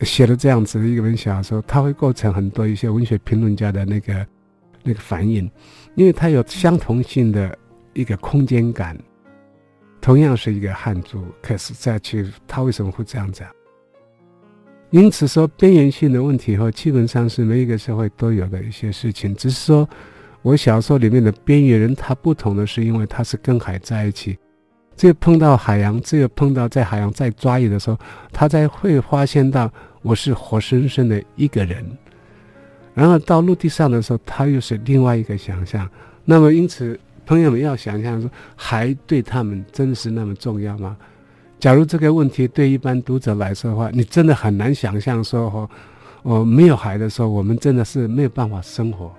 [0.01, 4.27] 写了这样子的一本小说，它会构成很多一些文学评论家的那个
[4.83, 5.49] 那个反应，
[5.95, 7.57] 因为它有相同性的
[7.93, 8.95] 一个空间感，
[9.99, 13.43] 同样是一个汉族，可是再去他为什么会这样子？
[14.91, 19.35] 因此说，边缘性的问题和，基本上是每一个社会都有的一些事情。
[19.35, 19.89] 只是说，
[20.41, 24.37] 我小说里面的边缘人，他不同的是，因为他是跟海在一起，
[24.95, 27.97] 只有碰到海洋，只有碰到在海洋在抓鱼的时候，
[28.31, 29.69] 他才会发现到
[30.01, 31.85] 我是活生生的一个人。
[32.93, 35.89] 然后到陆地上的时候，他又是另外一个想象。
[36.23, 40.95] 那么，因此朋友们要想象说，海对他们真的是那么重要吗？
[41.59, 45.69] 假如这个问题对一般读者来说的话，你真的很难想象说，哦，
[46.23, 49.11] 哦，没有海的时候，我们真的是没有办法生活，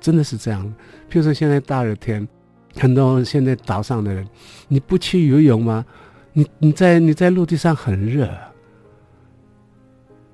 [0.00, 0.66] 真的是这样。
[1.10, 2.26] 譬如说现在大热天，
[2.74, 4.26] 很多现在岛上的人，
[4.68, 5.84] 你不去游泳吗？
[6.32, 8.28] 你你在你在陆地上很热，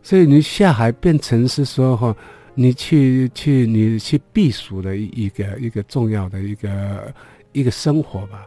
[0.02, 2.16] 所以你下海变成是说哈，
[2.54, 7.14] 你去去你去避暑的一个一个重要的一个
[7.52, 8.44] 一个生活吧。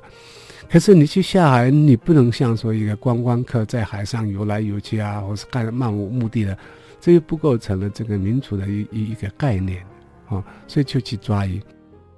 [0.76, 6.58] 可是你去下海，你不能像说一个观光客在海上游来游去啊，或是干漫无目的的，
[7.00, 9.82] 这又不构成了这个民族的一一一个概念
[10.28, 10.44] 啊。
[10.68, 11.62] 所以就去抓鱼，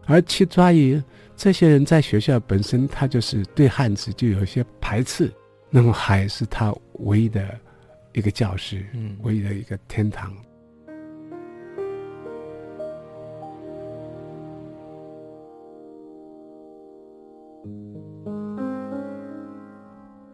[0.08, 1.00] 而去抓鱼。
[1.36, 5.32] 这些人在学校本身，他就是对汉字就有一些排斥。
[5.70, 7.48] 那么海是他唯一的
[8.14, 10.36] 一个教室，嗯，唯一的一个天堂。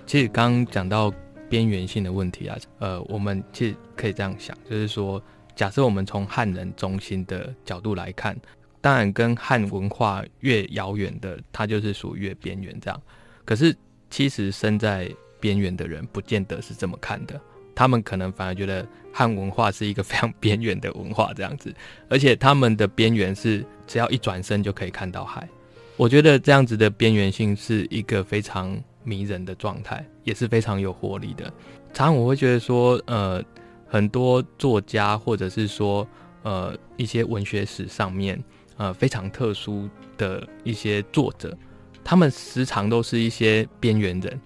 [0.06, 1.14] 其实刚刚讲到
[1.49, 5.22] 边缘性的问题啊，呃，我们其实可以这样想，就是说，
[5.56, 8.36] 假设我们从汉人中心的角度来看。
[8.82, 13.01] 当然，跟汉文化越遥远的，它就是属于越边缘这样。
[13.45, 13.74] 可是，
[14.10, 17.39] 其实身在边缘的人，不见得是这么看的。
[17.74, 21.74] 他们可能反而觉得汉文化是一个非常边缘的文化这样子，
[22.10, 25.47] 而且他们的边缘是只要一转身就可以看到海。
[25.95, 31.51] 我觉得这样子的边缘性是一个非常迷人的状态，也是非常有活力的。
[31.93, 33.43] 常我会觉得说，呃，
[33.88, 36.08] 很多作家或者是说，
[36.43, 38.43] 呃，一些文学史上面。
[38.76, 39.88] 呃，非常特殊
[40.18, 41.56] 的一些作者，
[42.04, 44.41] 他们时常都是一些边缘人。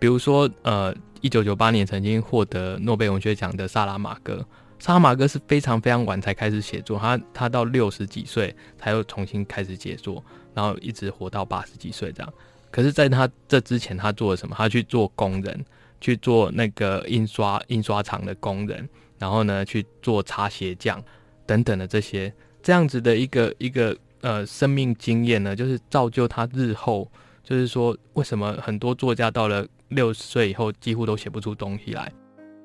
[0.00, 4.44] 比如说，呃，一九九八年曾经获得诺贝尔文学奖的萨拉马戈，
[4.80, 12.34] 萨拉马戈是非常非常晚才开始写作，他他到六十几岁才又重新开始写作，然后一直活到八十几岁这样。
[12.70, 14.54] 可是，在他这之前，他做了什么？
[14.56, 15.64] 他去做工人，
[16.00, 18.88] 去做那个印刷印刷厂的工人，
[19.18, 21.02] 然后呢，去做擦鞋匠
[21.46, 22.32] 等等的这些。
[22.62, 27.10] 这样子的一个一个呃生命经验呢，就是造就他日后，
[27.42, 32.12] 就是说为什么很多作家到了六十岁以后几乎都写不出东西来，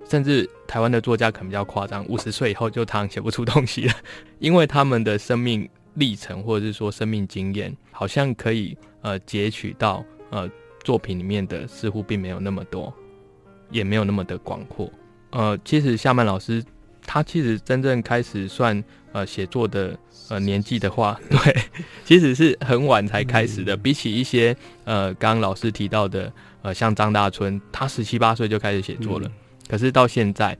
[0.09, 3.93] 甚至台湾的作家可能比较夸张，五十岁以后就常写不出东西了，
[4.39, 10.49] 因为他们的生命历程或者是说生命经验，好像可以呃截取到呃
[10.83, 12.91] 作品里面的似乎并没有那么多，
[13.69, 14.91] 也没有那么的广阔。
[15.29, 16.63] 呃，其实夏曼老师
[17.05, 18.83] 他其实真正开始算。
[19.13, 19.95] 呃，写作的
[20.29, 21.55] 呃年纪的话， 对，
[22.03, 23.77] 其实是很晚才开始的。
[23.77, 26.33] 比起一些呃，刚刚老师提到的
[26.63, 29.31] 呃，像张大春，他十七八岁就开始写作了。
[29.69, 30.57] 可是到现在，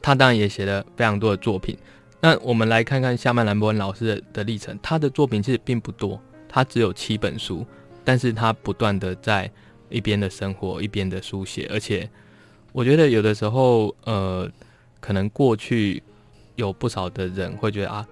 [0.00, 1.76] 他当然也写了非常多的作品。
[2.20, 7.66] 那我们来看看夏曼兰博恩老师的的历程，他的作品其实并不多，他只有七本书，
[8.06, 9.50] 但是他不断的在
[9.90, 12.08] 一边的生活，一边的书写，而且
[12.72, 14.50] 我觉得有的时候，呃，
[14.98, 16.02] 可能过去。
[16.56, 18.08] 有不少的人会觉得啊，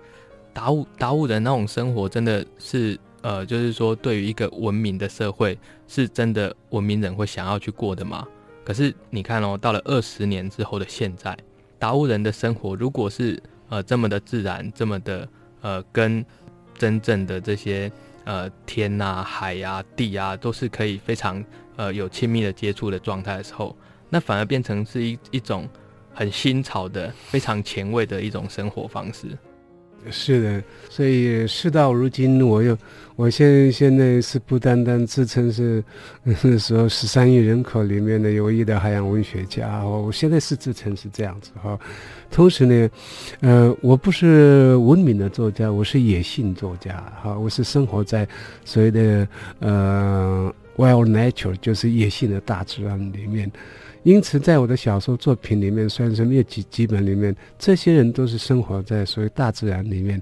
[0.53, 8.29] 达悟达悟人那种生活真的是呃，就是说对于一个文明的社会，是真的文明人会想要去过的吗？
[8.63, 11.35] 可是你看哦，到了二十年之后的现在，
[11.79, 15.27] 达悟人的生活如果是呃这么的自然，这么的
[15.63, 16.23] 呃跟
[16.77, 17.91] 真正的这些
[18.25, 21.45] 呃天啊、海啊、地啊都是可以非常
[21.77, 23.77] 呃有亲密的接触的状态的时候，
[24.11, 25.69] 那反而变成是一一种。
[26.17, 29.37] 很新潮的、非常前卫的一种生活方式。
[30.11, 32.77] 是的，所以事到如今，我又，
[33.17, 35.83] 我现现在是不单单自称是，
[36.59, 41.79] 说十三亿人口里面的唯一的海洋文学家，我现在是自称是这样子哈。
[42.31, 42.91] 同时呢，
[43.41, 48.27] 呃，我不是文明的作家，我是野性作家哈，我是生活在
[48.65, 49.29] 所谓的
[49.61, 53.51] 呃 wild nature，就是野性的大自然里面。
[54.05, 60.21] 因此，在我的小说作品里面，虽然说没有几几本里面，这些人都是生活在所谓大自然里面，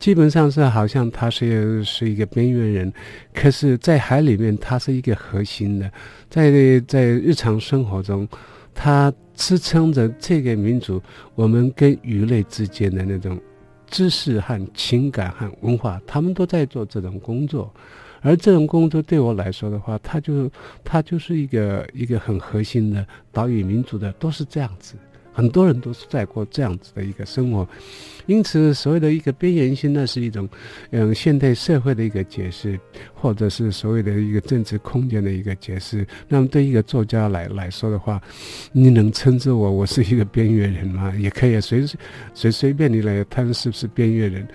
[0.00, 2.92] 基本上是好像他是是一个边缘人，
[3.32, 5.88] 可是，在海里面，他是一个核心的，
[6.28, 6.50] 在
[6.88, 8.28] 在日常生活中，
[8.74, 11.00] 他支撑着这个民族，
[11.36, 13.40] 我们跟鱼类之间的那种
[13.86, 17.72] 知识和情感和文化，他们都在做这种工作。
[18.22, 20.50] 而这种工作对我来说的话，它就
[20.84, 24.94] 它就是一个一个很核心的岛屿民族的，都是这样子，
[25.32, 27.68] 很多人都是在过这样子的一个生活，
[28.26, 30.48] 因此所谓的一个边缘性，那是一种
[30.90, 32.78] 嗯现代社会的一个解释，
[33.12, 36.06] 或者是所谓的一个政治空间的一个解释。
[36.28, 38.22] 那么对一个作家来来说的话，
[38.70, 41.12] 你能称之我我是一个边缘人吗？
[41.18, 41.84] 也可以随
[42.34, 44.46] 随随便你来谈是不是边缘人。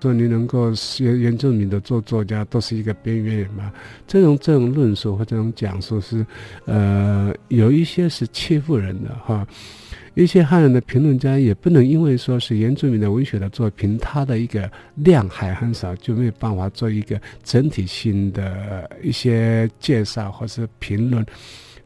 [0.00, 3.72] 说你能够原原住民的做作家都是一个边缘人吗？
[4.06, 6.24] 这种这种论述或这种讲述是，
[6.66, 9.46] 呃，有一些是欺负人的哈。
[10.14, 21.24] 一些汉人的评论家也不能因为说是原住民的文学的作品，它的一个量还很少，就没有办法做一个整体性的一些介绍或是评论。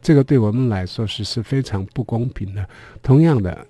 [0.02, 2.68] 这个对我们来说是是非常不公平的。
[3.02, 3.66] 同样的。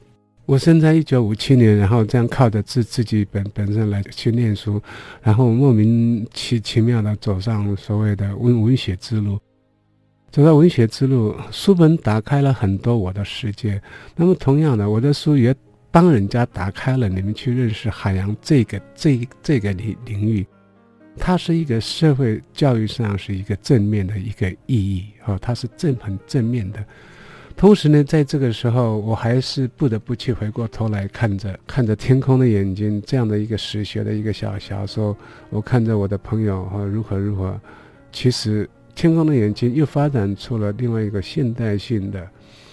[0.50, 4.82] 我生在一九五七年，然后这样靠着自自己本本身来去念书，
[5.22, 9.38] 然后莫名其其妙的走上所谓的文文学之路。
[10.32, 13.80] 走到文学之路，书本打开了很多我的世界。
[14.16, 15.54] 那么同样的，我的书也
[15.92, 20.44] 帮人家打开了你们去认识海洋这个这这个领领域。
[21.16, 26.84] 它是一个社会教育上是一个正面的一个意义，哦，它是正很正面的。
[27.60, 35.14] 同时呢，在这个时候，我还是不得不去回过头来看着看着天空的眼睛这样的一个史学的一个小小说，
[35.50, 37.60] 我看着我的朋友和如何如何。
[38.12, 42.26] 其实，天空的眼睛又发展出了另外一个现代性的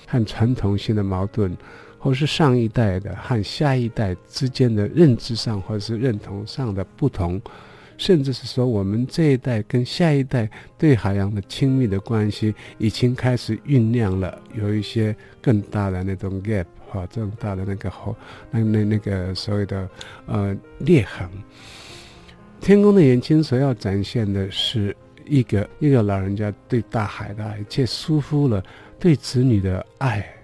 [0.07, 1.53] 和传统性的矛盾，
[1.99, 7.41] 或是上一代的和下一代之间的认知上或者是认同上的不同。
[7.97, 18.15] 甚至是说，我们这一代跟下一代对海洋的亲密的关系，已经开始酝酿了，有一些更大的那种 gap 哈，这种大的那个后，
[18.51, 19.89] 那那那个所谓的
[20.27, 21.27] 呃裂痕。
[22.61, 24.95] 天空的眼睛所要展现的是
[25.25, 28.63] 一个一个老人家对大海的爱，且疏忽了
[28.99, 30.36] 对子女的爱。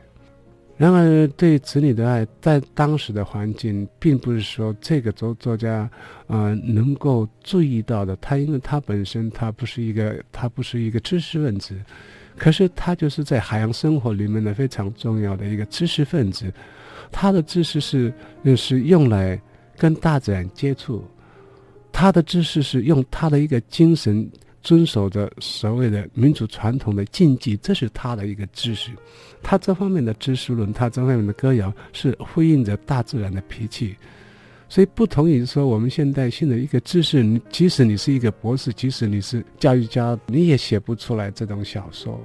[0.84, 5.89] 然而，对子女的爱，在当时的环境，并不是说这个作作家，
[6.27, 8.17] 呃，能够注意到的。
[8.17, 11.73] 他因为他本身，他不是一个，他不是一个知识分子，
[12.36, 16.51] 可是他就是在海洋生活里面的非常重要的一个知识分子。
[17.13, 18.13] 他的知识是，
[18.57, 19.41] 是用来
[19.77, 21.01] 跟大自然接触，
[21.93, 24.29] 他的知识是用他的一个精神。
[24.64, 28.89] 遵守着所谓的民族传统的禁忌，这是他的一个知识。
[29.43, 33.95] 他这方面的知识论，他这方面的歌谣，是呼应着大自然的脾气。
[34.70, 42.20] 所以，不同于说我们现代性的一个知识，即使你是一个博士，即使你是教育家，你也写不出来这种小说。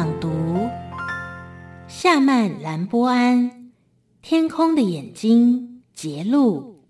[0.00, 0.66] 朗读：
[1.86, 3.50] 夏曼兰波安
[4.22, 6.82] 《天空的眼睛》节录。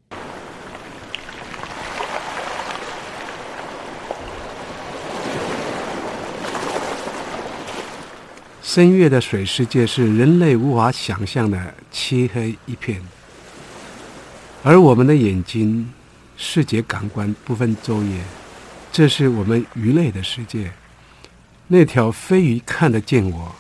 [8.62, 13.02] 深月的水世界是人类无法想象的漆黑一片，
[14.62, 15.92] 而我们的眼睛，
[16.36, 18.20] 视觉感官不分昼夜，
[18.92, 20.70] 这是我们鱼类的世界。
[21.72, 23.54] 那条飞鱼看得见我，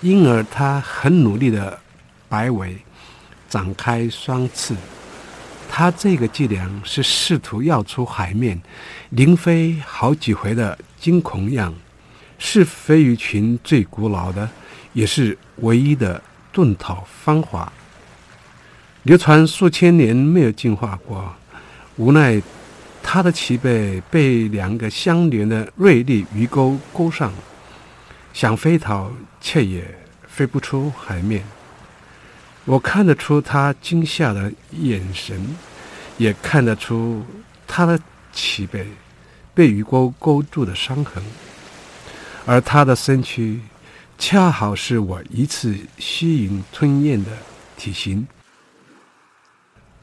[0.00, 1.78] 因而它很努力地
[2.26, 2.78] 摆尾，
[3.50, 4.74] 展开双翅。
[5.68, 8.58] 它这个伎俩是试图要出海面，
[9.10, 11.74] 临飞好几回的惊恐样，
[12.38, 14.48] 是飞鱼群最古老的，
[14.94, 16.22] 也是唯一的
[16.54, 17.70] 遁逃方法。
[19.02, 21.36] 流传数千年没有进化过，
[21.96, 22.40] 无奈。
[23.06, 27.32] 它的鳍背被两个相连的锐利鱼钩钩上，
[28.32, 29.84] 想飞逃却也
[30.26, 31.44] 飞不出海面。
[32.64, 35.54] 我看得出它惊吓的眼神，
[36.16, 37.22] 也看得出
[37.68, 38.00] 它的
[38.32, 38.88] 鳍背
[39.52, 41.22] 被鱼钩勾住的伤痕，
[42.46, 43.60] 而它的身躯
[44.18, 47.30] 恰好是我一次吸引吞咽的
[47.76, 48.26] 体型。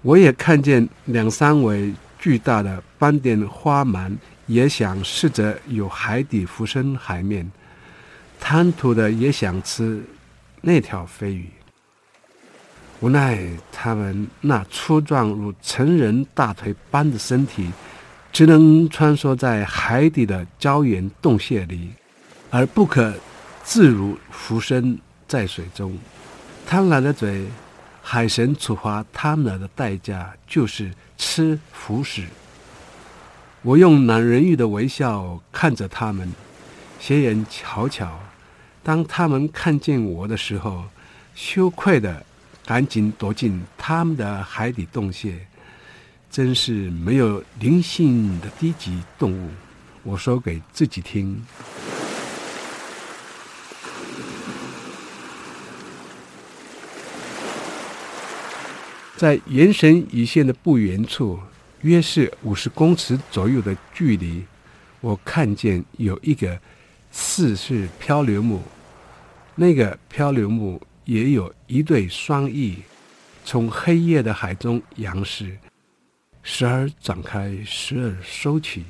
[0.04, 1.94] 我也看见两三尾。
[2.22, 4.16] 巨大的斑点花鳗
[4.46, 7.52] 也想试着由海底浮生海面，
[8.40, 10.04] 贪图的也想吃
[10.62, 11.50] 那条飞鱼。
[13.00, 17.72] 无奈他们那粗壮如成人大腿般的身体，
[18.32, 21.90] 只能穿梭在海底的礁岩洞穴里，
[22.52, 23.12] 而不可
[23.64, 24.96] 自如浮生
[25.28, 25.98] 在水中。
[26.68, 27.48] 贪婪的嘴，
[28.04, 30.92] 海神处罚他们的代价就是。
[31.22, 32.26] 吃腐食。
[33.62, 36.34] 我用懒人鱼的微笑看着他们，
[37.00, 38.20] 斜眼瞧瞧。
[38.82, 40.86] 当他们看见我的时候，
[41.36, 42.26] 羞愧地
[42.66, 45.46] 赶紧躲进他们的海底洞穴。
[46.32, 49.50] 真是没有灵性的低级动物。
[50.02, 51.46] 我说给自己听。
[59.22, 61.40] 在延绳一线的不远处，
[61.82, 64.44] 约是五十公尺左右的距离，
[65.00, 66.60] 我看见有一个
[67.12, 68.64] 四是漂流木。
[69.54, 72.80] 那个漂流木也有一对双翼，
[73.46, 75.56] 从黑夜的海中仰视，
[76.42, 78.84] 时而展开，时而收起。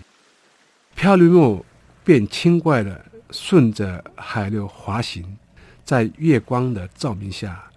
[0.96, 1.66] 漂流木
[2.06, 5.38] 便轻快地顺着海流滑行，
[5.84, 7.70] 在月光的照明下，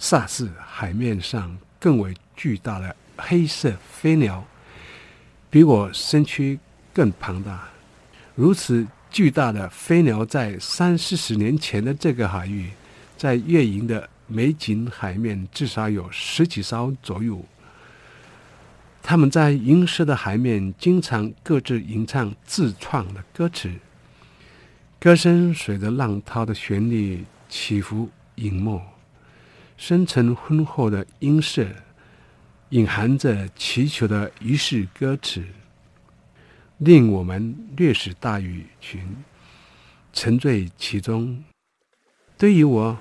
[0.00, 1.56] 煞是海面上。
[1.80, 4.44] 更为巨大的黑色飞鸟，
[5.48, 6.60] 比我身躯
[6.92, 7.68] 更庞大。
[8.36, 12.70] 如此巨大的飞鸟，在三四十年前的这个海域，
[13.16, 17.44] 在月营的美景海面至少有十几艘左右。
[19.02, 23.72] 它们在银色的海面，经常各自吟唱自创的歌词，
[25.00, 28.80] 歌声随着浪涛的旋律起伏隐没。
[29.80, 31.66] 深沉浑厚的音色，
[32.68, 35.42] 隐含着祈求的仪式歌词，
[36.76, 39.16] 令我们略识大鱼群，
[40.12, 41.42] 沉醉其中。
[42.36, 42.98] 对于我，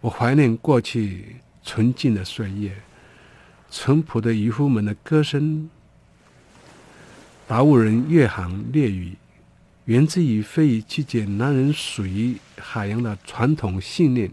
[0.00, 2.82] 我怀念过去纯净的岁月，
[3.70, 5.70] 淳朴的渔夫们的歌声。
[7.46, 9.16] 达悟人越航猎鱼，
[9.84, 14.32] 源自于非遗季节男人属于海洋的传统信念。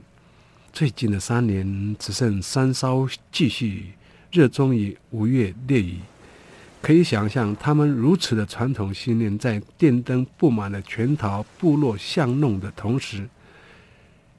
[0.73, 3.93] 最近的三年，只剩三艘继续
[4.31, 5.99] 热衷于五月猎鱼。
[6.81, 13.29] 可以想象，他们如此的传统信念，在电灯布满了全岛部落巷弄的同时，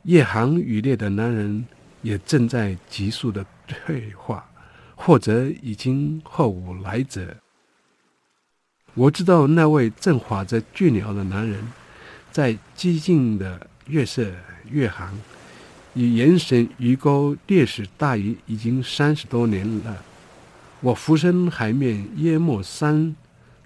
[0.03, 1.65] 夜航渔猎的男人
[2.03, 4.45] 也正在急速的退化，
[4.97, 7.37] 或者已经后无来者。
[8.95, 11.65] 我知道那位正划着巨鸟的男人，
[12.33, 14.29] 在寂静的月色
[14.69, 15.17] 月航。
[15.95, 20.05] 与延绳鱼钩猎食大鱼已经三十多年了。
[20.81, 23.15] 我浮身海面约莫三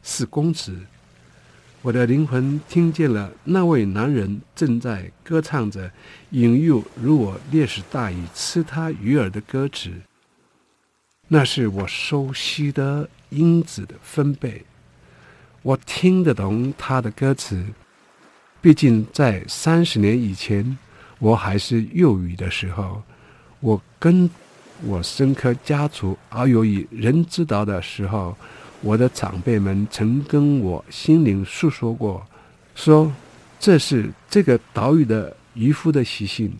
[0.03, 0.77] 四公尺，
[1.83, 5.91] 我的灵魂听见了那位男人正在歌唱着，
[6.31, 9.91] 引诱如我猎食大鱼吃他鱼儿的歌词。
[11.29, 14.65] 那是我熟悉的音子的分贝，
[15.63, 17.65] 我听得懂他的歌词。
[18.61, 20.77] 毕竟在三十年以前。
[21.19, 23.03] 我还是幼鱼的时候，
[23.61, 24.31] 我跟
[24.85, 28.37] 我深刻家族遨游于人之岛的时候，
[28.81, 32.25] 我的长辈们曾跟我心灵诉说过，
[32.77, 33.13] 说
[33.59, 36.53] 这是这个岛屿的渔夫的习性，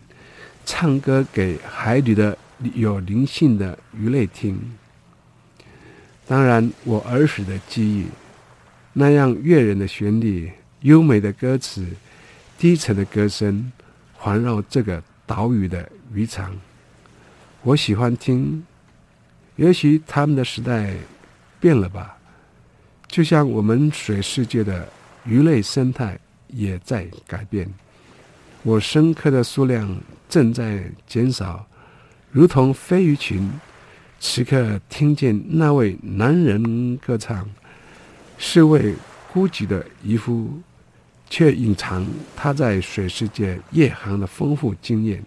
[0.65, 2.37] 唱歌给海里的
[2.73, 4.59] 有灵性的鱼类听。
[6.27, 8.05] 当然，我儿时的记忆，
[8.91, 10.51] 那样悦人的旋律、
[10.81, 11.87] 优美的歌词、
[12.57, 13.71] 低沉的歌声。
[14.21, 16.53] 环绕这个岛屿的渔场，
[17.63, 18.61] 我喜欢听。
[19.55, 20.93] 也许他们的时代
[21.57, 22.17] 变了吧，
[23.07, 24.85] 就像我们水世界的
[25.23, 27.73] 鱼类生态也在改变。
[28.63, 31.65] 我深刻的数量正在减少，
[32.29, 33.49] 如同飞鱼群。
[34.19, 37.49] 此刻听见那位男人歌唱，
[38.37, 38.93] 是位
[39.31, 40.59] 孤寂的渔夫。
[41.29, 42.05] 却隐藏
[42.35, 45.23] 他在水世界夜航的丰富经验，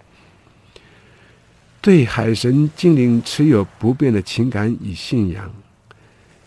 [1.80, 5.48] 对海神精灵持有不变的情感与信仰。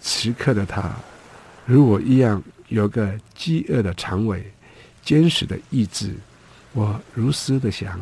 [0.02, 0.94] 此刻的他，
[1.66, 4.46] 如我一样，有个饥饿的肠胃，
[5.02, 6.14] 坚实的意志。
[6.74, 8.00] 我如斯的想，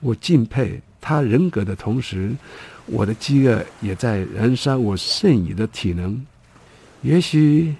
[0.00, 2.30] 我敬佩他人格的同时，
[2.84, 6.24] 我的饥饿也在燃烧我剩余的体能。
[7.00, 7.74] 也许。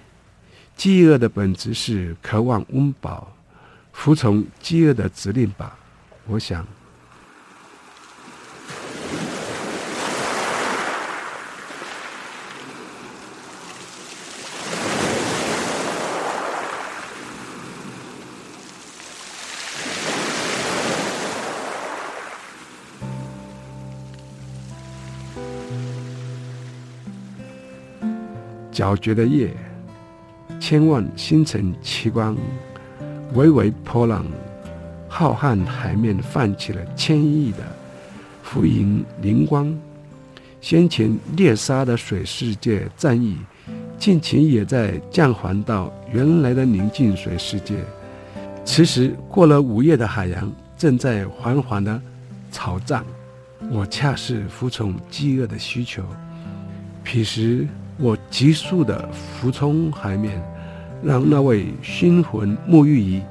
[0.81, 3.31] 饥饿的本质是渴望温饱，
[3.93, 5.77] 服从饥饿的指令吧。
[6.25, 6.65] 我想，
[28.73, 29.55] 皎洁的夜。
[30.61, 32.37] 千万星辰奇光，
[33.33, 34.23] 微微波浪，
[35.09, 37.57] 浩瀚海面泛起了千亿的
[38.43, 39.75] 浮云灵光。
[40.61, 43.39] 先前猎杀的水世界战役，
[43.97, 47.77] 近期也在降缓到原来的宁静水世界。
[48.63, 51.99] 此时过了午夜的海洋正在缓缓的
[52.51, 53.03] 潮涨，
[53.71, 56.03] 我恰是服从饥饿的需求。
[57.03, 57.67] 彼时
[58.01, 60.41] 我急速的俯冲海面，
[61.03, 63.21] 让那位熏魂沐浴于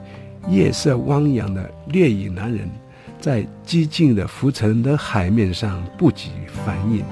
[0.49, 2.71] 夜色汪洋的猎影男人，
[3.18, 6.31] 在寂静的浮沉的海面上不及
[6.64, 7.03] 反应。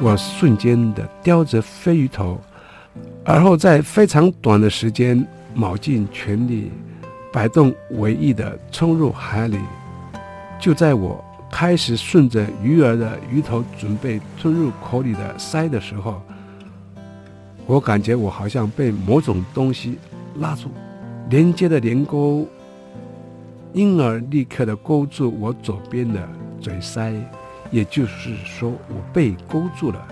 [0.00, 2.40] 我瞬间的叼着飞鱼头，
[3.24, 6.70] 而后在非常短的时间，卯尽全力，
[7.32, 9.58] 摆动尾翼的冲入海里。
[10.60, 16.22] 就在我开始顺着鱼儿的鱼头准备吞入口里的鳃的时候，
[17.66, 19.98] 我感觉我好像被某种东西
[20.36, 20.70] 拉住，
[21.30, 22.46] 连接的连钩，
[23.72, 26.28] 因而立刻的勾住我左边的
[26.60, 27.14] 嘴鳃。
[27.70, 30.06] 也就是说，我被勾住了。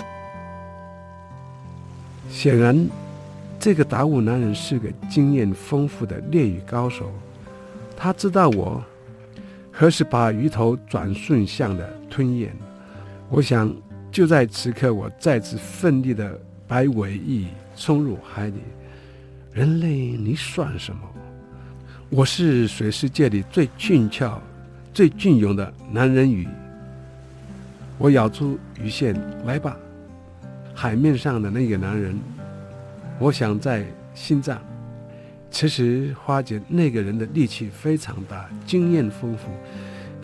[2.30, 2.88] 显然，
[3.58, 7.12] 这个达悟男人是个经验丰富的猎鱼高手。
[7.94, 8.82] 他知道我
[9.70, 12.50] 何时把鱼头转顺向的吞咽。
[13.28, 13.70] 我想，
[14.10, 16.40] 就在此刻，我再次奋力的
[16.70, 18.60] 摆尾翼冲入海里。
[19.52, 21.02] 人类，你算什么？
[22.08, 24.40] 我是水世界里最俊俏、
[24.94, 26.46] 最俊勇的男人鱼。
[27.98, 29.76] 我咬出鱼线，来吧！
[30.72, 32.16] 海面上的那个男人，
[33.18, 34.56] 我想在心脏。
[35.50, 39.50] 此时发觉那个人的力气非常大，经验丰富。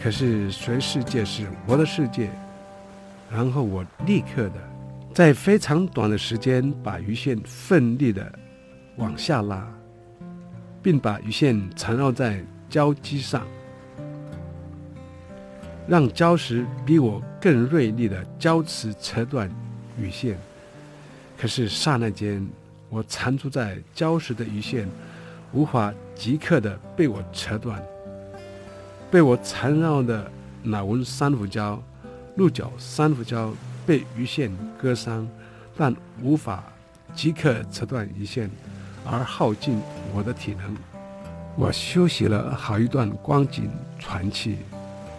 [0.01, 2.31] 可是水世界是我的世界。
[3.33, 4.55] 然后我立刻的，
[5.17, 8.31] 在非常短的时间把鱼线奋力的
[8.97, 9.67] 往下拉，
[10.83, 13.47] 并把鱼线缠绕在礁基上。
[15.89, 19.51] 让礁石比我更锐利的礁石扯断
[19.99, 20.37] 鱼线，
[21.39, 22.47] 可是刹那间，
[22.91, 24.87] 我缠住在礁石的鱼线
[25.51, 27.83] 无法即刻的被我扯断，
[29.11, 30.31] 被我缠绕的
[30.63, 31.79] 脑纹珊瑚礁、
[32.35, 33.51] 鹿角珊瑚礁
[33.87, 35.27] 被鱼线割伤，
[35.77, 36.65] 但无法
[37.15, 38.51] 即刻扯断鱼线，
[39.05, 39.81] 而耗尽
[40.13, 40.77] 我的体能。
[41.57, 44.59] 我休息了好一段光景，喘气。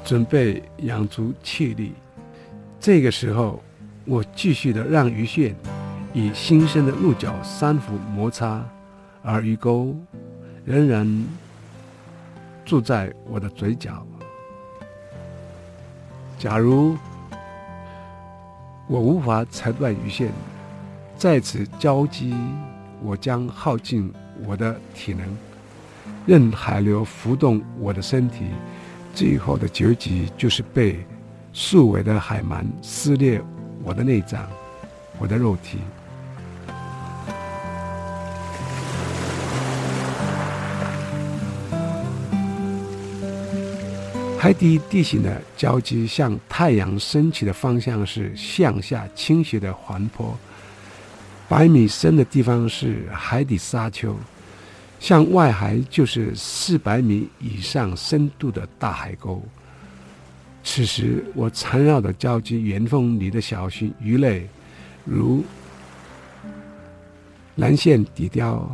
[0.05, 1.93] 准备养足气力，
[2.79, 3.61] 这个时候，
[4.05, 5.53] 我继续的让鱼线
[6.13, 8.63] 以新生的鹿角三伏摩擦，
[9.21, 9.93] 而鱼钩
[10.63, 11.25] 仍然
[12.63, 14.07] 住在我的嘴角。
[16.39, 16.95] 假如
[18.87, 20.31] 我无法裁断鱼线，
[21.17, 22.33] 在此交击，
[23.03, 24.11] 我将耗尽
[24.45, 25.25] 我的体能，
[26.25, 28.45] 任海流浮动我的身体。
[29.13, 31.05] 最后的结局就是被
[31.51, 33.41] 数尾的海鳗撕裂
[33.83, 34.47] 我的内脏，
[35.19, 35.79] 我的肉体。
[44.39, 50.37] 海底地形的交集向太阳升起的方向是向下倾斜的缓坡，
[51.49, 54.15] 百米深的地方是海底沙丘。
[54.99, 59.41] 向外海就是四百米以上深度的大海沟。
[60.63, 64.47] 此时，我缠绕的礁基岩缝里的小型鱼类，
[65.03, 65.43] 如
[67.55, 68.69] 蓝线底雕、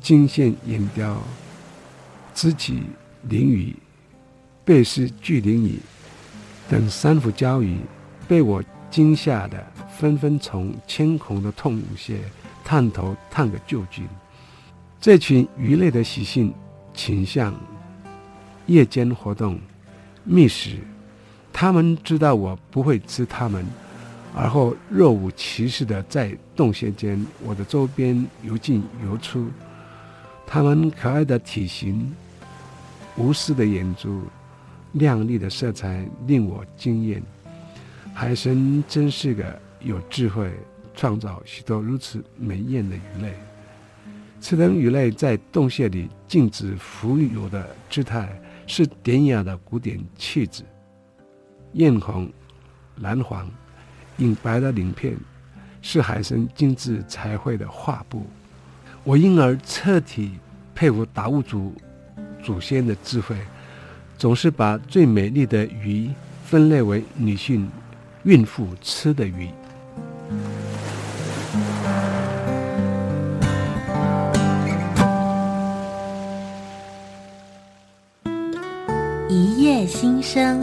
[0.00, 1.16] 金线眼鯛、
[2.34, 2.82] 枝鳍
[3.28, 3.74] 鳞鱼、
[4.64, 5.78] 贝氏巨鳞鱼
[6.68, 7.78] 等珊瑚礁鱼，
[8.28, 9.66] 被我惊吓的
[9.98, 12.20] 纷纷从牵孔的洞穴
[12.64, 14.06] 探头探个究竟。
[15.00, 16.52] 这群鱼类的习性
[16.92, 17.54] 倾向
[18.66, 19.58] 夜间活动、
[20.24, 20.78] 觅食。
[21.52, 23.66] 它们知道我不会吃它们，
[24.34, 29.48] 而后若无其事地在洞穴间、我的周边游进游出。
[30.46, 32.14] 它们可爱的体型、
[33.16, 34.22] 无私的眼珠、
[34.92, 37.22] 亮丽的色彩令我惊艳。
[38.12, 40.52] 海神真是个有智慧，
[40.94, 43.34] 创造许多如此美艳的鱼类。
[44.40, 50.64] 此等鱼类在洞穴里静止浮游的姿态，是典雅的古典气质。
[51.74, 52.30] 艳红、
[52.96, 53.48] 蓝黄、
[54.16, 55.16] 银白的鳞片，
[55.82, 58.26] 是海神精致彩绘的画布。
[59.04, 60.32] 我因而彻底
[60.74, 61.74] 佩服达悟族
[62.42, 63.36] 祖先的智慧，
[64.20, 66.10] 总是把最美丽的鱼
[66.44, 67.66] 分类为女性
[68.24, 69.48] 孕妇吃的鱼。
[79.26, 80.60] 一夜新生，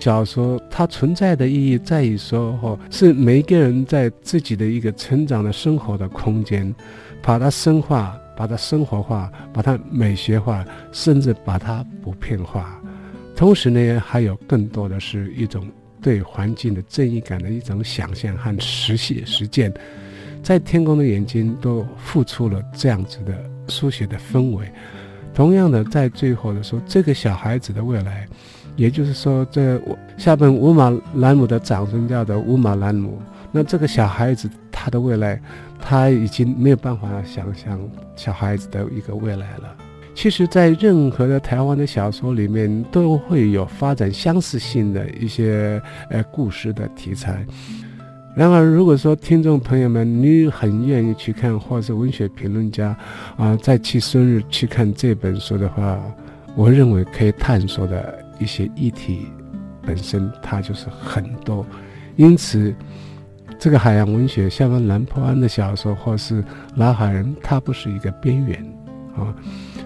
[0.00, 6.74] 小说它存在的意义在于说，哈，是每一个人在自己的一个成长的生活的空间，
[7.22, 12.80] 把它深化，把它生活化，把它美学化，甚至把它普遍化。
[13.36, 15.68] 同时呢，还有更多的是一种
[16.00, 19.70] 对环境的正义感的一种想象和实现实践。
[20.42, 23.34] 在天空的眼睛都付出了这样子的
[23.68, 24.66] 书写的氛围。
[25.34, 28.26] 同样的，在最后的时候，这个小孩子的未来，
[28.74, 29.78] 也就是说，这
[30.16, 33.20] 下本乌马兰姆的长孙叫的乌马兰姆。
[33.52, 35.38] 那这个小孩子他的未来，
[35.82, 37.78] 他已经没有办法想象
[38.16, 39.76] 小孩子的一个未来了。
[40.14, 47.46] 其实，在任何的台湾的小说里面，都会有发展相似性的一些呃故事的题材。
[48.36, 52.96] 然而，如果说听众朋友们你很愿意去看，或是文学评论家
[53.36, 55.98] 啊，在其生日去看这本书的话，
[56.54, 59.26] 我认为可以探索的一些议题
[59.82, 61.64] 本身它就是很多。
[62.16, 62.74] 因此，
[63.58, 66.42] 这个海洋文学，像蓝波安的小说，或是
[66.76, 68.58] 老海人，它不是一个边缘
[69.16, 69.34] 啊。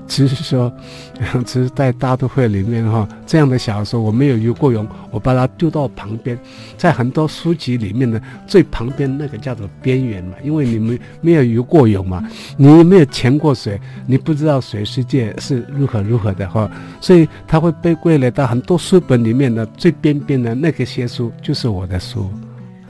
[0.07, 0.71] 只是说，
[1.47, 6.39] 只是在大都会里面哈，这样的小说我没有游过泳，我把它丢到旁边，
[6.77, 12.23] 在很多书籍里面的最旁边那个叫做边缘嘛，因为你没没有游过泳嘛，
[12.59, 22.31] 你没有潜过水，你不知道水世界是如何如何的哈，所以它会被归类到很多书本里面的最边边的那个些书，就是我的书。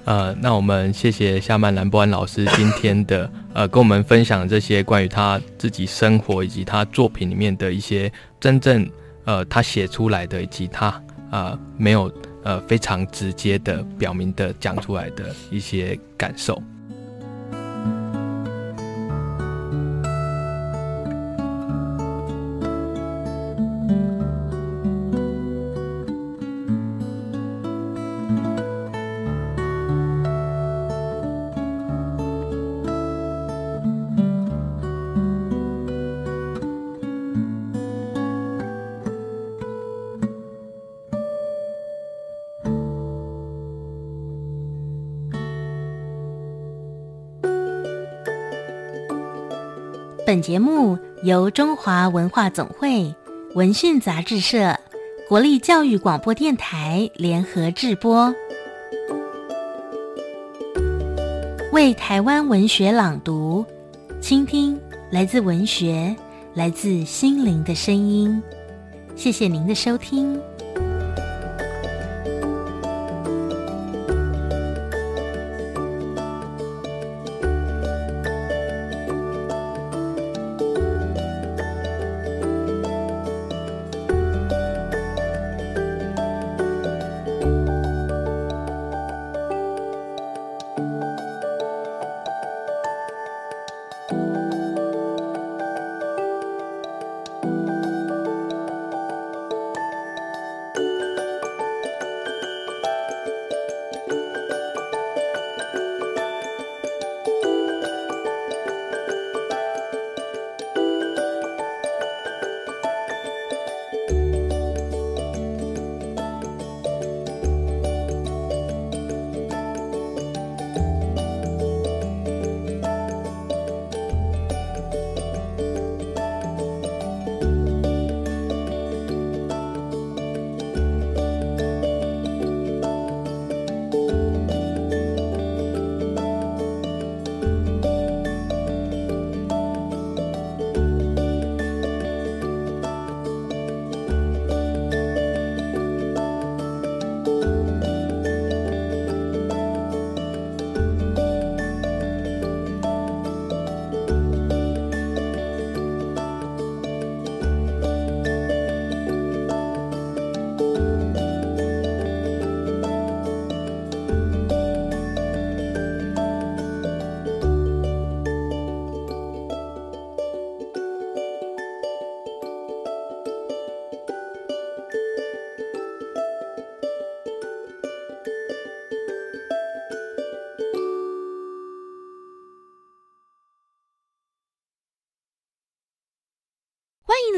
[0.05, 8.87] 呃，那我们谢谢夏曼兰博安老师今天的呃，跟我们分享这些关于他自己生活以及他作品里面的一些真正
[9.25, 16.63] 呃他写出来的以及他、呃、没有呃非常直接的表明的讲出来的一些感受。
[51.25, 53.15] 由中华文化总会、
[53.55, 54.79] 文讯杂志社、
[55.27, 58.31] 国立教育广播电台联合制播，
[61.73, 63.65] 为台湾文学朗读，
[64.21, 64.79] 倾听
[65.11, 66.15] 来自文学、
[66.53, 68.43] 来自心灵的声音。
[69.17, 70.39] 谢谢您的收听。